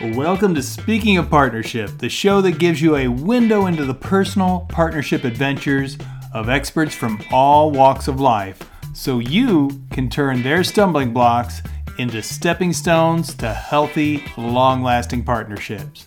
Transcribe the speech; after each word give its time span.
Welcome 0.00 0.54
to 0.54 0.62
Speaking 0.62 1.16
of 1.16 1.28
Partnership, 1.28 1.90
the 1.98 2.08
show 2.08 2.40
that 2.42 2.60
gives 2.60 2.80
you 2.80 2.94
a 2.94 3.08
window 3.08 3.66
into 3.66 3.84
the 3.84 3.94
personal 3.94 4.64
partnership 4.68 5.24
adventures 5.24 5.98
of 6.32 6.48
experts 6.48 6.94
from 6.94 7.20
all 7.32 7.72
walks 7.72 8.06
of 8.06 8.20
life 8.20 8.62
so 8.94 9.18
you 9.18 9.82
can 9.90 10.08
turn 10.08 10.44
their 10.44 10.62
stumbling 10.62 11.12
blocks 11.12 11.62
into 11.98 12.22
stepping 12.22 12.72
stones 12.72 13.34
to 13.34 13.52
healthy, 13.52 14.22
long 14.36 14.84
lasting 14.84 15.24
partnerships. 15.24 16.06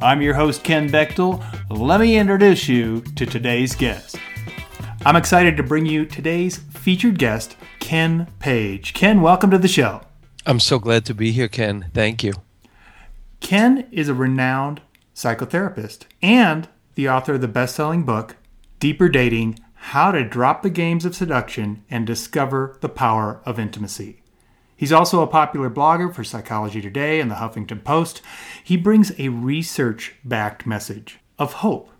I'm 0.00 0.22
your 0.22 0.34
host, 0.34 0.62
Ken 0.62 0.88
Bechtel. 0.88 1.44
Let 1.70 1.98
me 1.98 2.16
introduce 2.16 2.68
you 2.68 3.00
to 3.16 3.26
today's 3.26 3.74
guest. 3.74 4.14
I'm 5.04 5.16
excited 5.16 5.56
to 5.56 5.64
bring 5.64 5.86
you 5.86 6.06
today's 6.06 6.58
featured 6.58 7.18
guest, 7.18 7.56
Ken 7.80 8.28
Page. 8.38 8.94
Ken, 8.94 9.22
welcome 9.22 9.50
to 9.50 9.58
the 9.58 9.66
show. 9.66 10.02
I'm 10.46 10.60
so 10.60 10.78
glad 10.78 11.04
to 11.06 11.14
be 11.14 11.32
here, 11.32 11.48
Ken. 11.48 11.90
Thank 11.92 12.22
you. 12.22 12.43
Ken 13.44 13.86
is 13.92 14.08
a 14.08 14.14
renowned 14.14 14.80
psychotherapist 15.14 16.04
and 16.22 16.66
the 16.94 17.10
author 17.10 17.34
of 17.34 17.42
the 17.42 17.46
best 17.46 17.76
selling 17.76 18.02
book, 18.02 18.36
Deeper 18.80 19.06
Dating 19.10 19.58
How 19.74 20.12
to 20.12 20.24
Drop 20.24 20.62
the 20.62 20.70
Games 20.70 21.04
of 21.04 21.14
Seduction 21.14 21.84
and 21.90 22.06
Discover 22.06 22.78
the 22.80 22.88
Power 22.88 23.42
of 23.44 23.58
Intimacy. 23.58 24.22
He's 24.74 24.92
also 24.92 25.20
a 25.20 25.26
popular 25.26 25.68
blogger 25.68 26.12
for 26.12 26.24
Psychology 26.24 26.80
Today 26.80 27.20
and 27.20 27.30
the 27.30 27.34
Huffington 27.34 27.84
Post. 27.84 28.22
He 28.64 28.78
brings 28.78 29.12
a 29.18 29.28
research 29.28 30.14
backed 30.24 30.66
message 30.66 31.18
of 31.38 31.52
hope 31.52 31.90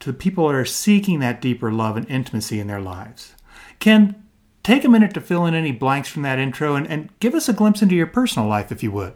to 0.00 0.10
the 0.10 0.16
people 0.16 0.48
that 0.48 0.54
are 0.54 0.64
seeking 0.64 1.20
that 1.20 1.42
deeper 1.42 1.70
love 1.70 1.98
and 1.98 2.08
intimacy 2.08 2.58
in 2.58 2.66
their 2.66 2.80
lives. 2.80 3.34
Ken, 3.78 4.24
take 4.62 4.86
a 4.86 4.88
minute 4.88 5.12
to 5.12 5.20
fill 5.20 5.44
in 5.44 5.52
any 5.52 5.70
blanks 5.70 6.08
from 6.08 6.22
that 6.22 6.38
intro 6.38 6.76
and, 6.76 6.86
and 6.88 7.10
give 7.20 7.34
us 7.34 7.46
a 7.46 7.52
glimpse 7.52 7.82
into 7.82 7.94
your 7.94 8.06
personal 8.06 8.48
life, 8.48 8.72
if 8.72 8.82
you 8.82 8.90
would. 8.90 9.12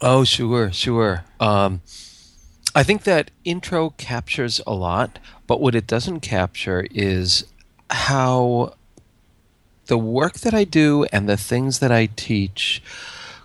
Oh, 0.00 0.24
sure, 0.24 0.72
sure. 0.72 1.24
Um, 1.40 1.80
I 2.74 2.82
think 2.82 3.04
that 3.04 3.30
intro 3.44 3.90
captures 3.90 4.60
a 4.66 4.74
lot, 4.74 5.18
but 5.46 5.60
what 5.60 5.74
it 5.74 5.86
doesn't 5.86 6.20
capture 6.20 6.86
is 6.90 7.44
how 7.90 8.74
the 9.86 9.98
work 9.98 10.34
that 10.40 10.54
I 10.54 10.64
do 10.64 11.04
and 11.12 11.28
the 11.28 11.36
things 11.36 11.78
that 11.78 11.92
I 11.92 12.06
teach 12.06 12.82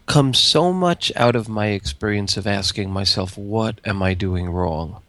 come 0.06 0.34
so 0.34 0.74
much 0.74 1.12
out 1.16 1.36
of 1.36 1.48
my 1.48 1.68
experience 1.68 2.36
of 2.36 2.48
asking 2.48 2.90
myself, 2.90 3.38
what 3.38 3.80
am 3.86 4.02
I 4.02 4.16
doing 4.16 4.50
wrong? 4.50 5.02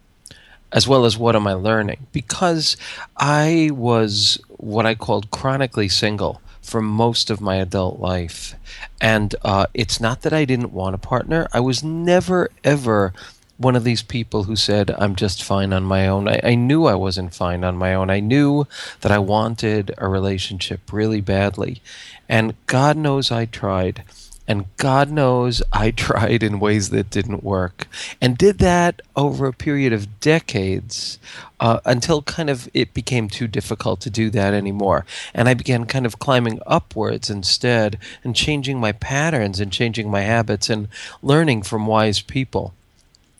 As 0.71 0.87
well 0.87 1.05
as 1.05 1.17
what 1.17 1.35
am 1.35 1.47
I 1.47 1.53
learning? 1.53 2.07
Because 2.11 2.77
I 3.17 3.71
was 3.73 4.39
what 4.57 4.85
I 4.85 4.93
called 4.93 5.31
chronically 5.31 5.89
single 5.89 6.41
for 6.61 6.81
most 6.81 7.29
of 7.29 7.41
my 7.41 7.55
adult 7.55 7.99
life. 7.99 8.55
And 8.99 9.35
uh, 9.43 9.65
it's 9.73 9.99
not 9.99 10.21
that 10.21 10.33
I 10.33 10.45
didn't 10.45 10.73
want 10.73 10.95
a 10.95 10.99
partner. 10.99 11.47
I 11.53 11.59
was 11.59 11.83
never, 11.83 12.49
ever 12.63 13.13
one 13.57 13.75
of 13.75 13.83
these 13.83 14.01
people 14.01 14.43
who 14.43 14.55
said, 14.55 14.89
I'm 14.97 15.15
just 15.15 15.43
fine 15.43 15.71
on 15.71 15.83
my 15.83 16.07
own. 16.07 16.27
I, 16.27 16.39
I, 16.43 16.55
knew 16.55 16.85
I 16.85 16.95
wasn't 16.95 17.35
fine 17.35 17.63
on 17.63 17.77
my 17.77 17.93
own. 17.93 18.09
I 18.09 18.19
knew 18.19 18.65
that 19.01 19.11
I 19.11 19.19
wanted 19.19 19.93
a 19.97 20.07
relationship 20.07 20.91
really 20.91 21.21
badly. 21.21 21.81
And 22.27 22.55
God 22.65 22.97
knows 22.97 23.31
I 23.31 23.45
tried. 23.45 24.03
And 24.47 24.65
God 24.77 25.09
knows 25.09 25.61
I 25.71 25.91
tried 26.05 26.43
in 26.43 26.59
ways 26.59 26.89
that 26.89 27.09
didn't 27.09 27.43
work 27.43 27.87
and 28.19 28.37
did 28.37 28.57
that 28.59 29.01
over 29.15 29.45
a 29.45 29.53
period 29.53 29.93
of 29.93 30.19
decades 30.19 31.19
uh, 31.59 31.79
until 31.85 32.21
kind 32.21 32.49
of 32.49 32.69
it 32.73 32.93
became 32.93 33.29
too 33.29 33.47
difficult 33.47 34.01
to 34.01 34.09
do 34.09 34.29
that 34.31 34.53
anymore. 34.53 35.05
And 35.33 35.47
I 35.47 35.53
began 35.53 35.85
kind 35.85 36.05
of 36.05 36.19
climbing 36.19 36.59
upwards 36.65 37.29
instead 37.29 37.97
and 38.23 38.35
changing 38.35 38.79
my 38.79 38.91
patterns 38.91 39.59
and 39.59 39.71
changing 39.71 40.09
my 40.09 40.21
habits 40.21 40.69
and 40.69 40.87
learning 41.21 41.63
from 41.63 41.87
wise 41.87 42.21
people. 42.21 42.73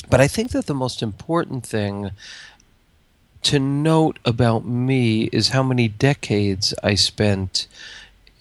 But 0.10 0.22
I 0.22 0.28
think 0.28 0.52
that 0.52 0.66
the 0.66 0.74
most 0.74 1.02
important 1.02 1.66
thing 1.66 2.12
to 3.44 3.60
note 3.60 4.20
about 4.24 4.66
me 4.66 5.24
is 5.32 5.50
how 5.50 5.64
many 5.64 5.88
decades 5.88 6.74
I 6.84 6.96
spent 6.96 7.68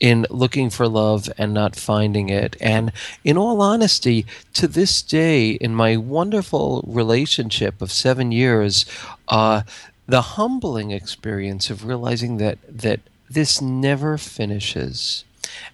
in 0.00 0.26
looking 0.30 0.70
for 0.70 0.88
love 0.88 1.30
and 1.36 1.52
not 1.52 1.76
finding 1.76 2.30
it. 2.30 2.56
And 2.60 2.90
in 3.22 3.36
all 3.36 3.60
honesty, 3.60 4.26
to 4.54 4.66
this 4.66 5.02
day, 5.02 5.50
in 5.50 5.74
my 5.74 5.96
wonderful 5.96 6.82
relationship 6.86 7.80
of 7.82 7.92
seven 7.92 8.32
years, 8.32 8.86
uh, 9.28 9.62
the 10.08 10.22
humbling 10.22 10.90
experience 10.90 11.70
of 11.70 11.84
realizing 11.84 12.38
that 12.38 12.58
that 12.66 13.00
this 13.28 13.60
never 13.60 14.18
finishes. 14.18 15.24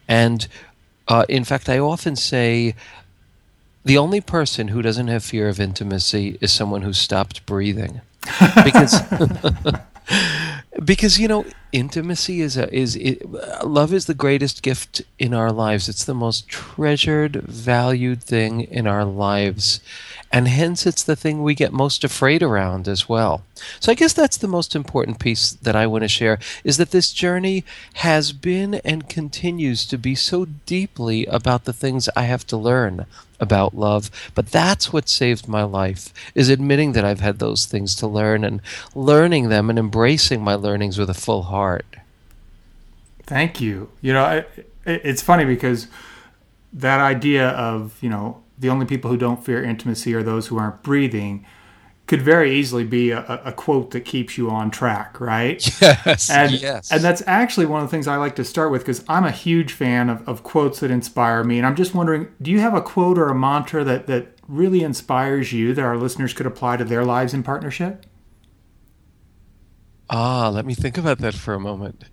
And 0.07 0.47
uh, 1.09 1.25
in 1.29 1.45
fact, 1.45 1.69
I 1.69 1.79
often 1.79 2.17
say 2.17 2.75
the 3.85 3.97
only 3.97 4.21
person 4.21 4.69
who 4.69 4.83
doesn't 4.83 5.09
have 5.09 5.25
fear 5.25 5.49
of 5.49 5.61
intimacy 5.61 6.37
is 6.41 6.53
someone 6.53 6.83
who 6.83 6.93
stopped 6.93 7.47
breathing. 7.47 8.03
Because 8.63 9.01
because 10.85 11.19
you 11.19 11.29
know 11.29 11.45
intimacy 11.73 12.41
is 12.41 12.57
a, 12.57 12.73
is 12.75 12.97
it, 12.97 13.29
love 13.65 13.93
is 13.93 14.07
the 14.07 14.15
greatest 14.15 14.63
gift 14.63 15.03
in 15.19 15.35
our 15.35 15.53
lives. 15.53 15.89
It's 15.89 16.05
the 16.05 16.15
most 16.15 16.49
treasured 16.49 17.37
valued 17.43 18.23
thing 18.23 18.63
in 18.63 18.87
our 18.87 19.05
lives. 19.05 19.81
And 20.33 20.49
hence 20.49 20.87
it's 20.87 21.03
the 21.03 21.17
thing 21.17 21.43
we 21.43 21.55
get 21.55 21.73
most 21.73 22.03
afraid 22.03 22.43
around 22.43 22.89
as 22.89 23.09
well. 23.09 23.43
So 23.81 23.93
i 23.93 23.95
guess 23.95 24.13
that's 24.13 24.37
the 24.37 24.49
most 24.49 24.75
important 24.75 25.19
piece 25.19 25.53
that 25.53 25.77
i 25.77 25.87
want 25.87 26.03
to 26.03 26.09
share 26.09 26.39
is 26.65 26.77
that 26.77 26.91
this 26.91 27.13
journey 27.13 27.65
has 27.95 28.33
been 28.33 28.75
and 28.75 29.09
continues 29.09 29.87
to 29.87 29.99
be 29.99 30.15
so 30.15 30.45
deeply 30.45 31.27
about 31.27 31.65
the 31.65 31.73
things 31.73 32.09
i 32.17 32.23
have 32.23 32.47
to 32.49 32.57
learn 32.57 33.07
about 33.41 33.75
love 33.75 34.11
but 34.35 34.47
that's 34.47 34.93
what 34.93 35.09
saved 35.09 35.47
my 35.47 35.63
life 35.63 36.13
is 36.35 36.49
admitting 36.49 36.93
that 36.93 37.05
i've 37.05 37.21
had 37.21 37.39
those 37.39 37.67
things 37.67 37.95
to 37.95 38.07
learn 38.07 38.45
and 38.45 38.61
learning 38.95 39.49
them 39.49 39.69
and 39.71 39.79
embracing 39.79 40.43
my 40.43 40.55
learnings 40.55 40.99
with 40.99 41.11
a 41.11 41.15
full 41.15 41.43
heart. 41.45 41.87
Thank 43.25 43.61
you. 43.61 43.91
You 44.01 44.13
know 44.13 44.25
I, 44.25 44.45
it's 44.85 45.23
funny 45.23 45.45
because 45.45 45.89
that 46.73 47.01
idea 47.01 47.49
of 47.51 47.99
you 48.01 48.09
know 48.09 48.43
the 48.59 48.69
only 48.69 48.87
people 48.87 49.11
who 49.11 49.17
don't 49.17 49.45
fear 49.45 49.63
intimacy 49.63 50.15
are 50.15 50.23
those 50.23 50.47
who 50.47 50.59
aren't 50.59 50.83
breathing 50.83 51.45
could 52.07 52.23
very 52.23 52.55
easily 52.55 52.85
be 52.85 53.11
a, 53.11 53.43
a, 53.45 53.53
quote 53.53 53.91
that 53.91 54.03
keeps 54.03 54.39
you 54.39 54.49
on 54.49 54.71
track, 54.71 55.21
right? 55.21 55.63
Yes. 55.81 56.31
And, 56.31 56.53
yes. 56.53 56.93
and 56.93 57.03
that's 57.03 57.23
actually 57.27 57.67
one 57.67 57.83
of 57.83 57.89
the 57.89 57.91
things 57.91 58.07
I 58.07 58.17
like 58.17 58.37
to 58.37 58.45
start 58.45 58.71
with 58.71 58.83
because 58.83 59.05
I'm 59.09 59.25
a 59.25 59.31
huge 59.31 59.73
fan 59.73 60.09
of, 60.09 60.27
of 60.29 60.43
quotes 60.43 60.81
that 60.81 60.91
inspire 60.91 61.43
me. 61.43 61.59
And 61.59 61.67
I'm 61.67 61.77
just 61.77 61.95
wondering 61.95 62.29
do 62.41 62.51
you 62.51 62.61
have 62.61 62.75
a 62.75 62.81
quote 62.81 63.19
or 63.19 63.29
a 63.29 63.35
mantra 63.35 63.83
that, 63.85 64.07
that 64.07 64.29
really 64.47 64.83
inspires 64.83 65.53
you 65.53 65.75
that 65.75 65.85
our 65.85 65.97
listeners 65.97 66.33
could 66.33 66.47
apply 66.47 66.77
to 66.77 66.85
their 66.85 67.05
lives 67.05 67.35
in 67.35 67.43
partnership? 67.43 68.07
Ah, 70.09 70.49
let 70.49 70.65
me 70.65 70.75
think 70.75 70.97
about 70.97 71.19
that 71.19 71.35
for 71.35 71.55
a 71.55 71.61
moment. 71.61 72.05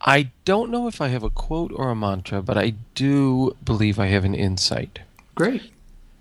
I 0.00 0.30
don't 0.44 0.70
know 0.70 0.86
if 0.86 1.00
I 1.00 1.08
have 1.08 1.22
a 1.22 1.30
quote 1.30 1.72
or 1.74 1.90
a 1.90 1.96
mantra, 1.96 2.40
but 2.40 2.56
I 2.56 2.74
do 2.94 3.56
believe 3.64 3.98
I 3.98 4.06
have 4.06 4.24
an 4.24 4.34
insight. 4.34 5.00
Great. 5.34 5.70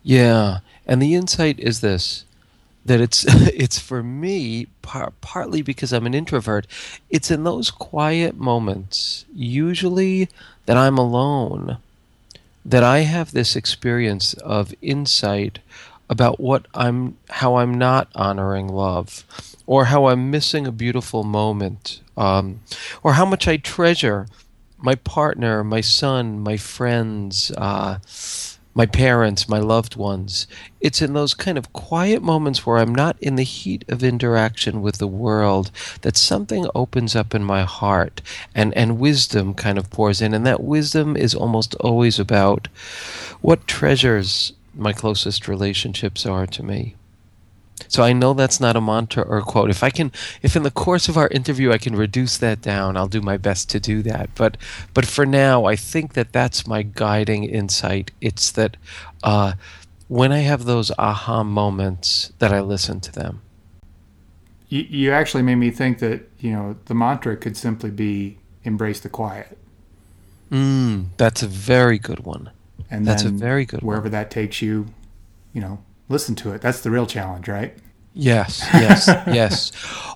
Yeah, 0.04 0.60
and 0.88 1.02
the 1.02 1.14
insight 1.14 1.60
is 1.60 1.82
this 1.82 2.24
that 2.88 3.02
it's 3.02 3.26
it's 3.28 3.78
for 3.78 4.02
me 4.02 4.68
par- 4.82 5.14
partly 5.22 5.62
because 5.62 5.94
I'm 5.94 6.08
an 6.08 6.14
introvert. 6.14 6.66
It's 7.10 7.30
in 7.30 7.44
those 7.44 7.70
quiet 7.70 8.38
moments, 8.38 9.26
usually 9.34 10.30
that 10.66 10.78
I'm 10.78 10.98
alone, 10.98 11.78
that 12.66 12.84
I 12.84 13.00
have 13.00 13.32
this 13.32 13.56
experience 13.56 14.34
of 14.36 14.74
insight 14.82 15.60
about 16.10 16.40
what 16.40 16.66
I'm 16.74 17.18
how 17.30 17.58
I'm 17.58 17.78
not 17.78 18.08
honoring 18.16 18.70
love 18.70 19.26
or 19.66 19.86
how 19.86 20.08
I'm 20.08 20.32
missing 20.32 20.66
a 20.66 20.72
beautiful 20.72 21.24
moment 21.24 22.00
um, 22.16 22.62
or 23.04 23.14
how 23.14 23.26
much 23.26 23.48
I 23.48 23.58
treasure 23.58 24.28
my 24.80 24.96
partner, 24.96 25.64
my 25.64 25.82
son, 25.82 26.40
my 26.40 26.56
friends, 26.56 27.52
uh, 27.58 27.98
my 28.78 28.86
parents, 28.86 29.50
my 29.50 29.58
loved 29.58 29.96
ones. 29.96 30.46
It's 30.80 31.02
in 31.02 31.14
those 31.14 31.34
kind 31.34 31.58
of 31.58 31.74
quiet 31.74 32.22
moments 32.22 32.64
where 32.64 32.78
I'm 32.78 32.94
not 32.94 33.18
in 33.20 33.36
the 33.36 33.42
heat 33.42 33.84
of 33.88 34.04
interaction 34.04 34.84
with 34.84 35.00
the 35.00 35.08
world 35.08 35.72
that 36.04 36.16
something 36.16 36.68
opens 36.76 37.16
up 37.16 37.34
in 37.34 37.44
my 37.44 37.64
heart 37.64 38.22
and, 38.54 38.72
and 38.78 39.00
wisdom 39.00 39.56
kind 39.56 39.80
of 39.80 39.90
pours 39.90 40.22
in. 40.22 40.36
And 40.36 40.46
that 40.46 40.62
wisdom 40.62 41.18
is 41.18 41.34
almost 41.34 41.74
always 41.80 42.20
about 42.20 42.68
what 43.42 43.66
treasures 43.66 44.54
my 44.76 44.94
closest 44.94 45.48
relationships 45.48 46.28
are 46.28 46.46
to 46.46 46.62
me. 46.62 46.97
So 47.88 48.04
I 48.04 48.12
know 48.12 48.34
that's 48.34 48.60
not 48.60 48.76
a 48.76 48.82
mantra 48.82 49.24
or 49.24 49.38
a 49.38 49.42
quote. 49.44 49.70
If 49.70 49.84
I 49.84 49.90
can, 49.90 50.12
if 50.42 50.56
in 50.56 50.64
the 50.64 50.72
course 50.72 51.08
of 51.08 51.18
our 51.18 51.28
interview 51.30 51.72
I 51.72 51.78
can 51.78 51.96
reduce 51.96 52.38
that 52.38 52.62
down, 52.62 52.98
I'll 52.98 53.08
do 53.08 53.22
my 53.22 53.38
best 53.38 53.70
to 53.72 53.80
do 53.80 54.02
that. 54.04 54.30
But, 54.36 54.58
but 54.94 55.06
for 55.06 55.26
now, 55.26 55.66
I 55.66 55.76
think 55.76 56.14
that 56.14 56.34
that's 56.34 56.68
my 56.68 56.82
guiding 56.82 57.44
insight. 57.44 58.12
It's 58.20 58.52
that 58.52 58.78
uh, 59.24 59.54
when 60.08 60.32
I 60.32 60.40
have 60.40 60.66
those 60.66 60.92
aha 60.98 61.44
moments, 61.44 62.34
that 62.40 62.52
I 62.52 62.62
listen 62.62 63.00
to 63.02 63.12
them. 63.12 63.42
You, 64.70 64.82
you 64.82 65.12
actually 65.12 65.44
made 65.44 65.56
me 65.56 65.72
think 65.72 66.00
that 66.00 66.30
you 66.40 66.52
know 66.52 66.76
the 66.86 66.94
mantra 66.94 67.38
could 67.38 67.56
simply 67.56 67.90
be 67.90 68.38
embrace 68.64 69.00
the 69.00 69.10
quiet. 69.10 69.58
Mm, 70.52 71.08
that's 71.18 71.42
a 71.42 71.48
very 71.48 72.00
good 72.00 72.22
one. 72.22 72.52
And 72.90 73.06
that's 73.06 73.24
a 73.24 73.30
very 73.30 73.66
good 73.66 73.82
one. 73.82 73.88
wherever 73.88 74.06
one. 74.06 74.12
that 74.12 74.32
takes 74.32 74.62
you, 74.62 74.88
you 75.54 75.62
know, 75.62 75.80
listen 76.10 76.36
to 76.36 76.52
it. 76.52 76.62
That's 76.62 76.82
the 76.82 76.92
real 76.92 77.06
challenge, 77.06 77.48
right? 77.48 77.78
Yes, 78.20 78.68
yes, 78.74 79.08
yes. 79.28 79.72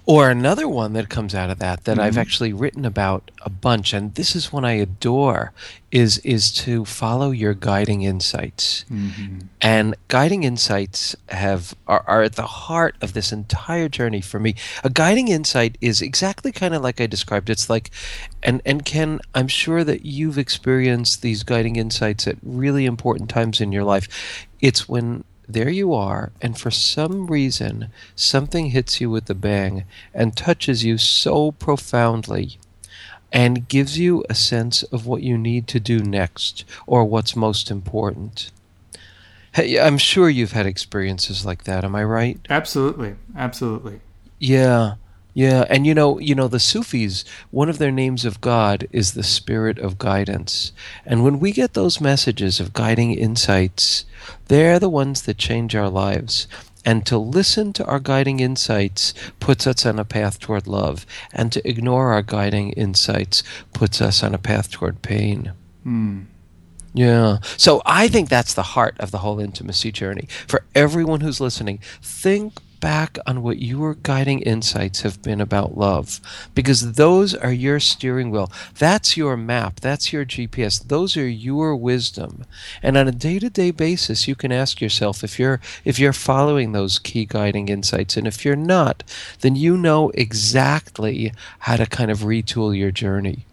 Or 0.07 0.31
another 0.31 0.67
one 0.67 0.93
that 0.93 1.07
comes 1.07 1.35
out 1.35 1.51
of 1.51 1.59
that 1.59 1.83
that 1.83 1.97
mm-hmm. 1.97 2.01
I've 2.01 2.17
actually 2.17 2.51
written 2.51 2.83
about 2.83 3.29
a 3.43 3.49
bunch, 3.49 3.93
and 3.93 4.15
this 4.15 4.35
is 4.35 4.51
one 4.51 4.65
I 4.65 4.73
adore, 4.73 5.53
is 5.91 6.17
is 6.19 6.51
to 6.53 6.83
follow 6.83 7.29
your 7.29 7.53
guiding 7.53 8.01
insights. 8.01 8.85
Mm-hmm. 8.91 9.39
And 9.61 9.95
guiding 10.07 10.43
insights 10.43 11.15
have 11.29 11.75
are, 11.85 12.03
are 12.07 12.23
at 12.23 12.33
the 12.33 12.47
heart 12.47 12.95
of 13.01 13.13
this 13.13 13.31
entire 13.31 13.87
journey 13.87 14.21
for 14.21 14.39
me. 14.39 14.55
A 14.83 14.89
guiding 14.89 15.27
insight 15.27 15.77
is 15.79 16.01
exactly 16.01 16.51
kind 16.51 16.73
of 16.73 16.81
like 16.81 16.99
I 16.99 17.05
described. 17.05 17.51
It's 17.51 17.69
like, 17.69 17.91
and 18.41 18.63
and 18.65 18.83
Ken, 18.83 19.19
I'm 19.35 19.47
sure 19.47 19.83
that 19.83 20.05
you've 20.05 20.39
experienced 20.39 21.21
these 21.21 21.43
guiding 21.43 21.75
insights 21.75 22.27
at 22.27 22.37
really 22.41 22.87
important 22.87 23.29
times 23.29 23.61
in 23.61 23.71
your 23.71 23.83
life. 23.83 24.47
It's 24.59 24.89
when 24.89 25.23
there 25.53 25.69
you 25.69 25.93
are, 25.93 26.31
and 26.41 26.57
for 26.57 26.71
some 26.71 27.27
reason, 27.27 27.89
something 28.15 28.67
hits 28.67 28.99
you 28.99 29.09
with 29.09 29.29
a 29.29 29.35
bang 29.35 29.85
and 30.13 30.35
touches 30.35 30.83
you 30.83 30.97
so 30.97 31.51
profoundly 31.51 32.57
and 33.31 33.67
gives 33.67 33.97
you 33.97 34.25
a 34.29 34.35
sense 34.35 34.83
of 34.83 35.05
what 35.05 35.23
you 35.23 35.37
need 35.37 35.67
to 35.67 35.79
do 35.79 35.99
next 35.99 36.65
or 36.85 37.05
what's 37.05 37.35
most 37.35 37.71
important. 37.71 38.51
Hey, 39.53 39.79
I'm 39.79 39.97
sure 39.97 40.29
you've 40.29 40.53
had 40.53 40.65
experiences 40.65 41.45
like 41.45 41.63
that, 41.65 41.83
am 41.83 41.95
I 41.95 42.03
right? 42.03 42.39
Absolutely. 42.49 43.15
Absolutely. 43.35 43.99
Yeah. 44.39 44.95
Yeah, 45.33 45.65
and 45.69 45.87
you 45.87 45.93
know, 45.93 46.19
you 46.19 46.35
know 46.35 46.49
the 46.49 46.59
Sufis, 46.59 47.23
one 47.51 47.69
of 47.69 47.77
their 47.77 47.91
names 47.91 48.25
of 48.25 48.41
God 48.41 48.87
is 48.91 49.13
the 49.13 49.23
spirit 49.23 49.79
of 49.79 49.97
guidance. 49.97 50.73
And 51.05 51.23
when 51.23 51.39
we 51.39 51.53
get 51.53 51.73
those 51.73 52.01
messages 52.01 52.59
of 52.59 52.73
guiding 52.73 53.13
insights, 53.13 54.05
they're 54.47 54.79
the 54.79 54.89
ones 54.89 55.21
that 55.23 55.37
change 55.37 55.73
our 55.73 55.89
lives. 55.89 56.47
And 56.83 57.05
to 57.05 57.17
listen 57.17 57.73
to 57.73 57.85
our 57.85 57.99
guiding 57.99 58.39
insights 58.39 59.13
puts 59.39 59.67
us 59.67 59.85
on 59.85 59.99
a 59.99 60.05
path 60.05 60.39
toward 60.39 60.67
love, 60.67 61.05
and 61.31 61.51
to 61.53 61.65
ignore 61.67 62.11
our 62.11 62.23
guiding 62.23 62.71
insights 62.71 63.43
puts 63.73 64.01
us 64.01 64.23
on 64.23 64.33
a 64.33 64.39
path 64.39 64.69
toward 64.71 65.01
pain. 65.01 65.53
Hmm. 65.83 66.23
Yeah. 66.93 67.37
So 67.55 67.81
I 67.85 68.09
think 68.09 68.27
that's 68.27 68.53
the 68.53 68.63
heart 68.63 68.95
of 68.99 69.11
the 69.11 69.19
whole 69.19 69.39
intimacy 69.39 69.91
journey. 69.93 70.27
For 70.47 70.65
everyone 70.75 71.21
who's 71.21 71.39
listening, 71.39 71.79
think 72.01 72.55
back 72.81 73.17
on 73.25 73.41
what 73.41 73.61
your 73.61 73.95
guiding 73.95 74.41
insights 74.41 75.01
have 75.01 75.21
been 75.21 75.39
about 75.39 75.77
love 75.77 76.19
because 76.53 76.93
those 76.93 77.33
are 77.33 77.53
your 77.53 77.79
steering 77.79 78.31
wheel. 78.31 78.51
That's 78.77 79.15
your 79.15 79.37
map. 79.37 79.79
That's 79.79 80.11
your 80.11 80.25
GPS. 80.25 80.85
Those 80.85 81.15
are 81.15 81.29
your 81.29 81.75
wisdom. 81.75 82.43
And 82.83 82.97
on 82.97 83.07
a 83.07 83.13
day-to-day 83.13 83.71
basis, 83.71 84.27
you 84.27 84.35
can 84.35 84.51
ask 84.51 84.81
yourself 84.81 85.23
if 85.23 85.39
you're 85.39 85.61
if 85.85 85.97
you're 85.97 86.11
following 86.11 86.73
those 86.73 86.99
key 86.99 87.25
guiding 87.25 87.69
insights 87.69 88.17
and 88.17 88.27
if 88.27 88.43
you're 88.43 88.55
not, 88.57 89.03
then 89.39 89.55
you 89.55 89.77
know 89.77 90.09
exactly 90.15 91.31
how 91.59 91.77
to 91.77 91.85
kind 91.85 92.11
of 92.11 92.19
retool 92.19 92.77
your 92.77 92.91
journey. 92.91 93.45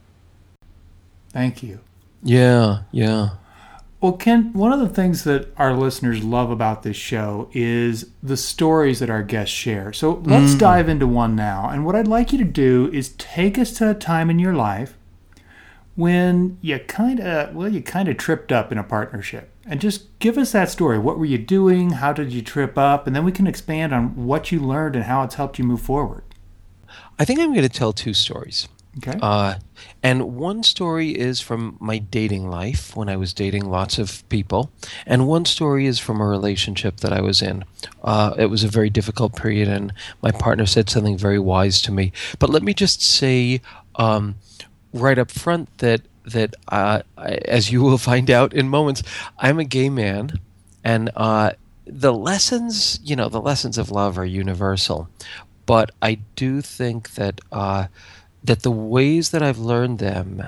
Thank 1.30 1.62
you. 1.62 1.80
Yeah, 2.22 2.82
yeah. 2.90 3.30
Well, 4.00 4.12
Ken, 4.12 4.52
one 4.52 4.72
of 4.72 4.78
the 4.78 4.88
things 4.88 5.24
that 5.24 5.52
our 5.56 5.74
listeners 5.74 6.22
love 6.22 6.50
about 6.50 6.84
this 6.84 6.96
show 6.96 7.50
is 7.52 8.10
the 8.22 8.36
stories 8.36 9.00
that 9.00 9.10
our 9.10 9.24
guests 9.24 9.54
share. 9.54 9.92
So 9.92 10.22
let's 10.24 10.54
mm. 10.54 10.58
dive 10.60 10.88
into 10.88 11.06
one 11.08 11.34
now. 11.34 11.68
And 11.68 11.84
what 11.84 11.96
I'd 11.96 12.06
like 12.06 12.30
you 12.30 12.38
to 12.38 12.44
do 12.44 12.88
is 12.92 13.08
take 13.18 13.58
us 13.58 13.72
to 13.78 13.90
a 13.90 13.94
time 13.94 14.30
in 14.30 14.38
your 14.38 14.54
life 14.54 14.96
when 15.96 16.58
you 16.60 16.78
kind 16.78 17.18
of, 17.18 17.56
well, 17.56 17.68
you 17.68 17.82
kind 17.82 18.08
of 18.08 18.16
tripped 18.16 18.52
up 18.52 18.70
in 18.70 18.78
a 18.78 18.84
partnership. 18.84 19.50
And 19.66 19.80
just 19.80 20.16
give 20.20 20.38
us 20.38 20.52
that 20.52 20.70
story. 20.70 20.96
What 20.96 21.18
were 21.18 21.24
you 21.24 21.36
doing? 21.36 21.90
How 21.90 22.12
did 22.12 22.32
you 22.32 22.40
trip 22.40 22.78
up? 22.78 23.08
And 23.08 23.16
then 23.16 23.24
we 23.24 23.32
can 23.32 23.48
expand 23.48 23.92
on 23.92 24.26
what 24.26 24.52
you 24.52 24.60
learned 24.60 24.94
and 24.94 25.06
how 25.06 25.24
it's 25.24 25.34
helped 25.34 25.58
you 25.58 25.64
move 25.64 25.82
forward. 25.82 26.22
I 27.18 27.24
think 27.24 27.40
I'm 27.40 27.52
going 27.52 27.62
to 27.62 27.68
tell 27.68 27.92
two 27.92 28.14
stories. 28.14 28.68
Okay. 28.98 29.18
Uh, 29.20 29.54
and 30.02 30.36
one 30.36 30.62
story 30.62 31.10
is 31.10 31.40
from 31.40 31.76
my 31.80 31.98
dating 31.98 32.48
life 32.48 32.96
when 32.96 33.08
I 33.08 33.16
was 33.16 33.32
dating 33.32 33.68
lots 33.68 33.98
of 33.98 34.28
people, 34.28 34.70
and 35.06 35.26
one 35.26 35.44
story 35.44 35.86
is 35.86 35.98
from 35.98 36.20
a 36.20 36.26
relationship 36.26 36.98
that 36.98 37.12
I 37.12 37.20
was 37.20 37.40
in. 37.42 37.64
Uh, 38.02 38.34
it 38.38 38.46
was 38.46 38.64
a 38.64 38.68
very 38.68 38.90
difficult 38.90 39.36
period, 39.36 39.68
and 39.68 39.92
my 40.22 40.30
partner 40.30 40.66
said 40.66 40.90
something 40.90 41.16
very 41.16 41.38
wise 41.38 41.80
to 41.82 41.92
me. 41.92 42.12
But 42.38 42.50
let 42.50 42.62
me 42.62 42.74
just 42.74 43.02
say 43.02 43.60
um, 43.96 44.36
right 44.92 45.18
up 45.18 45.30
front 45.30 45.78
that 45.78 46.02
that 46.24 46.54
uh, 46.68 47.02
as 47.16 47.70
you 47.70 47.82
will 47.82 47.98
find 48.10 48.30
out 48.30 48.52
in 48.52 48.68
moments, 48.68 49.02
I'm 49.38 49.58
a 49.58 49.64
gay 49.64 49.88
man, 49.88 50.32
and 50.84 51.10
uh, 51.16 51.52
the 51.86 52.12
lessons, 52.12 53.00
you 53.02 53.16
know, 53.16 53.28
the 53.28 53.40
lessons 53.40 53.78
of 53.78 53.90
love 53.90 54.18
are 54.18 54.26
universal. 54.26 55.08
But 55.66 55.90
I 56.00 56.20
do 56.34 56.62
think 56.62 57.14
that 57.14 57.40
uh, 57.52 57.88
that 58.48 58.62
the 58.62 58.70
ways 58.70 59.30
that 59.30 59.42
I've 59.42 59.58
learned 59.58 59.98
them 59.98 60.42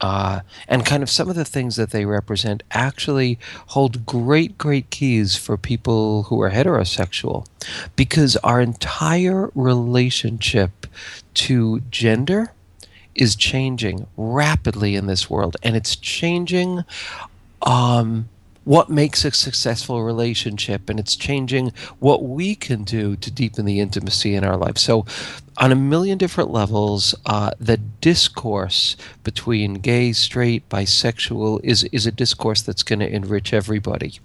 uh, 0.00 0.40
and 0.68 0.84
kind 0.84 1.02
of 1.02 1.08
some 1.08 1.30
of 1.30 1.36
the 1.36 1.44
things 1.44 1.76
that 1.76 1.90
they 1.90 2.04
represent 2.04 2.62
actually 2.70 3.38
hold 3.68 4.04
great, 4.04 4.58
great 4.58 4.90
keys 4.90 5.36
for 5.36 5.56
people 5.56 6.24
who 6.24 6.40
are 6.42 6.50
heterosexual 6.50 7.46
because 7.96 8.36
our 8.38 8.60
entire 8.60 9.50
relationship 9.54 10.86
to 11.32 11.80
gender 11.90 12.52
is 13.14 13.34
changing 13.34 14.06
rapidly 14.18 14.94
in 14.94 15.06
this 15.06 15.30
world 15.30 15.56
and 15.62 15.74
it's 15.76 15.96
changing 15.96 16.84
um, 17.62 18.28
what 18.66 18.90
makes 18.90 19.24
a 19.24 19.30
successful 19.30 20.02
relationship 20.02 20.90
and 20.90 20.98
it's 20.98 21.14
changing 21.14 21.72
what 22.00 22.24
we 22.24 22.56
can 22.56 22.82
do 22.82 23.14
to 23.14 23.30
deepen 23.30 23.64
the 23.64 23.78
intimacy 23.78 24.34
in 24.34 24.42
our 24.42 24.56
life. 24.56 24.76
So 24.76 25.06
on 25.58 25.70
a 25.70 25.76
million 25.76 26.18
different 26.18 26.50
levels 26.50 27.14
uh, 27.26 27.52
the 27.60 27.76
discourse 27.76 28.96
between 29.22 29.74
gay 29.74 30.12
straight 30.12 30.68
bisexual 30.68 31.60
is 31.62 31.84
is 31.84 32.06
a 32.06 32.12
discourse 32.12 32.60
that's 32.60 32.82
going 32.82 32.98
to 32.98 33.08
enrich 33.08 33.52
everybody. 33.52 34.18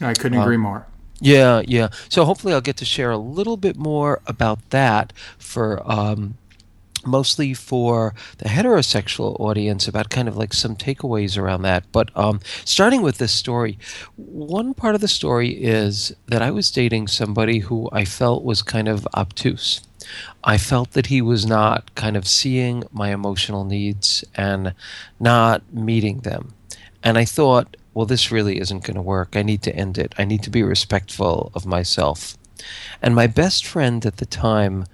I 0.00 0.14
couldn't 0.14 0.40
agree 0.40 0.56
um, 0.56 0.62
more. 0.62 0.86
yeah 1.20 1.62
yeah. 1.64 1.88
So 2.08 2.24
hopefully 2.24 2.54
i'll 2.54 2.60
get 2.60 2.76
to 2.78 2.84
share 2.84 3.12
a 3.12 3.18
little 3.18 3.56
bit 3.56 3.76
more 3.76 4.20
about 4.26 4.70
that 4.70 5.12
for 5.38 5.80
um, 5.88 6.38
mostly 7.06 7.54
for 7.54 8.14
the 8.38 8.48
heterosexual 8.48 9.38
audience 9.40 9.88
about 9.88 10.10
kind 10.10 10.28
of 10.28 10.36
like 10.36 10.52
some 10.52 10.76
takeaways 10.76 11.38
around 11.38 11.62
that. 11.62 11.84
But 11.92 12.10
um, 12.16 12.40
starting 12.64 13.02
with 13.02 13.18
this 13.18 13.32
story, 13.32 13.78
one 14.16 14.74
part 14.74 14.94
of 14.94 15.00
the 15.00 15.08
story 15.08 15.50
is 15.50 16.14
that 16.26 16.42
I 16.42 16.50
was 16.50 16.70
dating 16.70 17.08
somebody 17.08 17.60
who 17.60 17.88
I 17.92 18.04
felt 18.04 18.44
was 18.44 18.62
kind 18.62 18.88
of 18.88 19.06
obtuse. 19.14 19.80
I 20.44 20.58
felt 20.58 20.92
that 20.92 21.06
he 21.06 21.20
was 21.20 21.46
not 21.46 21.94
kind 21.94 22.16
of 22.16 22.28
seeing 22.28 22.84
my 22.92 23.12
emotional 23.12 23.64
needs 23.64 24.24
and 24.34 24.74
not 25.18 25.62
meeting 25.72 26.20
them. 26.20 26.54
And 27.02 27.18
I 27.18 27.24
thought, 27.24 27.76
well, 27.94 28.06
this 28.06 28.30
really 28.30 28.60
isn't 28.60 28.84
going 28.84 28.96
to 28.96 29.02
work. 29.02 29.36
I 29.36 29.42
need 29.42 29.62
to 29.62 29.74
end 29.74 29.98
it. 29.98 30.14
I 30.18 30.24
need 30.24 30.42
to 30.42 30.50
be 30.50 30.62
respectful 30.62 31.50
of 31.54 31.66
myself. 31.66 32.36
And 33.02 33.14
my 33.14 33.26
best 33.26 33.64
friend 33.64 34.04
at 34.06 34.18
the 34.18 34.26
time 34.26 34.86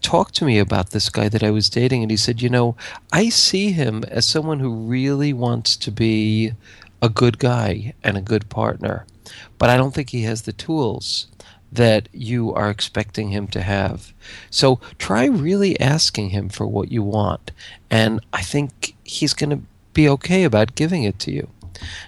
talked 0.00 0.34
to 0.36 0.44
me 0.44 0.58
about 0.58 0.90
this 0.90 1.08
guy 1.08 1.28
that 1.28 1.42
I 1.42 1.50
was 1.50 1.70
dating, 1.70 2.02
and 2.02 2.10
he 2.10 2.16
said, 2.16 2.42
You 2.42 2.48
know, 2.48 2.76
I 3.12 3.28
see 3.28 3.72
him 3.72 4.04
as 4.04 4.26
someone 4.26 4.60
who 4.60 4.74
really 4.74 5.32
wants 5.32 5.76
to 5.76 5.90
be 5.90 6.52
a 7.00 7.08
good 7.08 7.38
guy 7.38 7.94
and 8.02 8.16
a 8.16 8.22
good 8.22 8.48
partner, 8.48 9.06
but 9.58 9.70
I 9.70 9.76
don't 9.76 9.94
think 9.94 10.10
he 10.10 10.22
has 10.22 10.42
the 10.42 10.52
tools 10.52 11.28
that 11.70 12.08
you 12.12 12.52
are 12.54 12.70
expecting 12.70 13.28
him 13.28 13.46
to 13.48 13.60
have. 13.60 14.14
So 14.50 14.80
try 14.98 15.26
really 15.26 15.78
asking 15.78 16.30
him 16.30 16.48
for 16.48 16.66
what 16.66 16.90
you 16.90 17.02
want, 17.02 17.52
and 17.90 18.20
I 18.32 18.42
think 18.42 18.96
he's 19.04 19.34
going 19.34 19.50
to 19.50 19.62
be 19.92 20.08
okay 20.08 20.44
about 20.44 20.74
giving 20.74 21.04
it 21.04 21.18
to 21.20 21.32
you. 21.32 21.48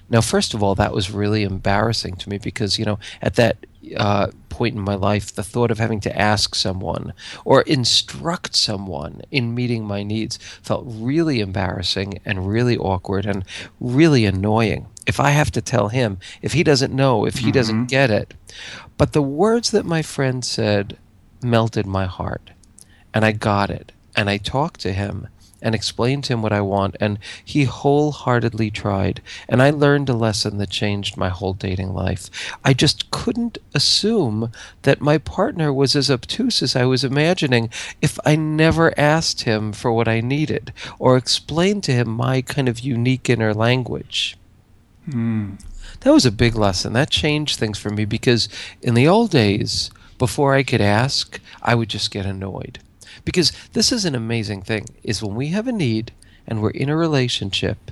Now, 0.08 0.20
first 0.20 0.54
of 0.54 0.62
all, 0.62 0.74
that 0.74 0.92
was 0.92 1.10
really 1.10 1.42
embarrassing 1.42 2.16
to 2.16 2.28
me 2.28 2.38
because, 2.38 2.78
you 2.78 2.84
know, 2.84 2.98
at 3.22 3.34
that 3.36 3.58
uh, 3.96 4.28
point 4.48 4.74
in 4.74 4.80
my 4.80 4.94
life, 4.94 5.34
the 5.34 5.42
thought 5.42 5.70
of 5.70 5.78
having 5.78 6.00
to 6.00 6.18
ask 6.18 6.54
someone 6.54 7.14
or 7.44 7.62
instruct 7.62 8.54
someone 8.54 9.22
in 9.30 9.54
meeting 9.54 9.84
my 9.84 10.02
needs 10.02 10.38
felt 10.62 10.84
really 10.86 11.40
embarrassing 11.40 12.20
and 12.24 12.48
really 12.48 12.76
awkward 12.76 13.26
and 13.26 13.44
really 13.80 14.26
annoying. 14.26 14.86
If 15.06 15.18
I 15.18 15.30
have 15.30 15.50
to 15.52 15.62
tell 15.62 15.88
him, 15.88 16.18
if 16.42 16.52
he 16.52 16.62
doesn't 16.62 16.94
know, 16.94 17.24
if 17.24 17.36
he 17.36 17.46
mm-hmm. 17.46 17.52
doesn't 17.52 17.86
get 17.86 18.10
it. 18.10 18.34
But 18.96 19.12
the 19.12 19.22
words 19.22 19.70
that 19.70 19.86
my 19.86 20.02
friend 20.02 20.44
said 20.44 20.98
melted 21.42 21.86
my 21.86 22.06
heart, 22.06 22.50
and 23.14 23.24
I 23.24 23.32
got 23.32 23.70
it. 23.70 23.92
And 24.16 24.28
I 24.28 24.36
talked 24.36 24.80
to 24.80 24.92
him 24.92 25.28
and 25.62 25.74
explained 25.74 26.24
to 26.24 26.32
him 26.32 26.42
what 26.42 26.52
I 26.52 26.60
want, 26.60 26.96
and 27.00 27.18
he 27.44 27.64
wholeheartedly 27.64 28.70
tried. 28.70 29.20
And 29.48 29.62
I 29.62 29.70
learned 29.70 30.08
a 30.08 30.14
lesson 30.14 30.58
that 30.58 30.70
changed 30.70 31.16
my 31.16 31.28
whole 31.28 31.54
dating 31.54 31.92
life. 31.92 32.30
I 32.64 32.72
just 32.74 33.10
couldn't 33.10 33.58
assume 33.74 34.52
that 34.82 35.00
my 35.00 35.18
partner 35.18 35.72
was 35.72 35.94
as 35.96 36.10
obtuse 36.10 36.62
as 36.62 36.76
I 36.76 36.84
was 36.84 37.04
imagining 37.04 37.70
if 38.00 38.18
I 38.24 38.36
never 38.36 38.98
asked 38.98 39.42
him 39.42 39.72
for 39.72 39.92
what 39.92 40.08
I 40.08 40.20
needed 40.20 40.72
or 40.98 41.16
explained 41.16 41.84
to 41.84 41.92
him 41.92 42.08
my 42.08 42.42
kind 42.42 42.68
of 42.68 42.80
unique 42.80 43.28
inner 43.28 43.54
language. 43.54 44.36
Hmm. 45.10 45.54
That 46.00 46.12
was 46.12 46.26
a 46.26 46.32
big 46.32 46.54
lesson. 46.54 46.92
That 46.92 47.10
changed 47.10 47.58
things 47.58 47.78
for 47.78 47.90
me 47.90 48.04
because 48.04 48.48
in 48.80 48.94
the 48.94 49.08
old 49.08 49.30
days, 49.30 49.90
before 50.18 50.54
I 50.54 50.62
could 50.62 50.80
ask, 50.80 51.40
I 51.62 51.74
would 51.74 51.88
just 51.88 52.10
get 52.10 52.26
annoyed. 52.26 52.78
Because 53.24 53.52
this 53.72 53.92
is 53.92 54.04
an 54.04 54.14
amazing 54.14 54.62
thing 54.62 54.86
is 55.02 55.22
when 55.22 55.34
we 55.34 55.48
have 55.48 55.66
a 55.66 55.72
need 55.72 56.12
and 56.46 56.62
we're 56.62 56.70
in 56.70 56.88
a 56.88 56.96
relationship 56.96 57.90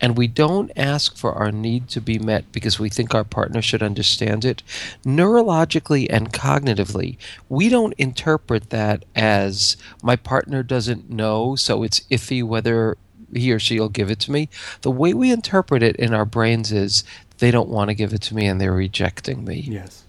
and 0.00 0.16
we 0.16 0.26
don't 0.26 0.70
ask 0.76 1.16
for 1.16 1.32
our 1.32 1.50
need 1.50 1.88
to 1.88 2.00
be 2.00 2.18
met 2.18 2.50
because 2.52 2.78
we 2.78 2.88
think 2.88 3.14
our 3.14 3.24
partner 3.24 3.60
should 3.60 3.82
understand 3.82 4.44
it, 4.44 4.62
neurologically 5.04 6.06
and 6.08 6.32
cognitively, 6.32 7.16
we 7.48 7.68
don't 7.68 7.94
interpret 7.98 8.70
that 8.70 9.04
as 9.14 9.76
my 10.02 10.16
partner 10.16 10.62
doesn't 10.62 11.10
know, 11.10 11.56
so 11.56 11.82
it's 11.82 12.00
iffy 12.10 12.42
whether 12.42 12.96
he 13.34 13.52
or 13.52 13.58
she 13.58 13.78
will 13.78 13.88
give 13.88 14.10
it 14.10 14.20
to 14.20 14.32
me. 14.32 14.48
The 14.82 14.90
way 14.90 15.12
we 15.12 15.32
interpret 15.32 15.82
it 15.82 15.96
in 15.96 16.14
our 16.14 16.24
brains 16.24 16.72
is 16.72 17.04
they 17.38 17.50
don't 17.50 17.68
want 17.68 17.88
to 17.88 17.94
give 17.94 18.12
it 18.12 18.22
to 18.22 18.34
me 18.34 18.46
and 18.46 18.60
they're 18.60 18.72
rejecting 18.72 19.44
me. 19.44 19.64
Yes. 19.68 20.04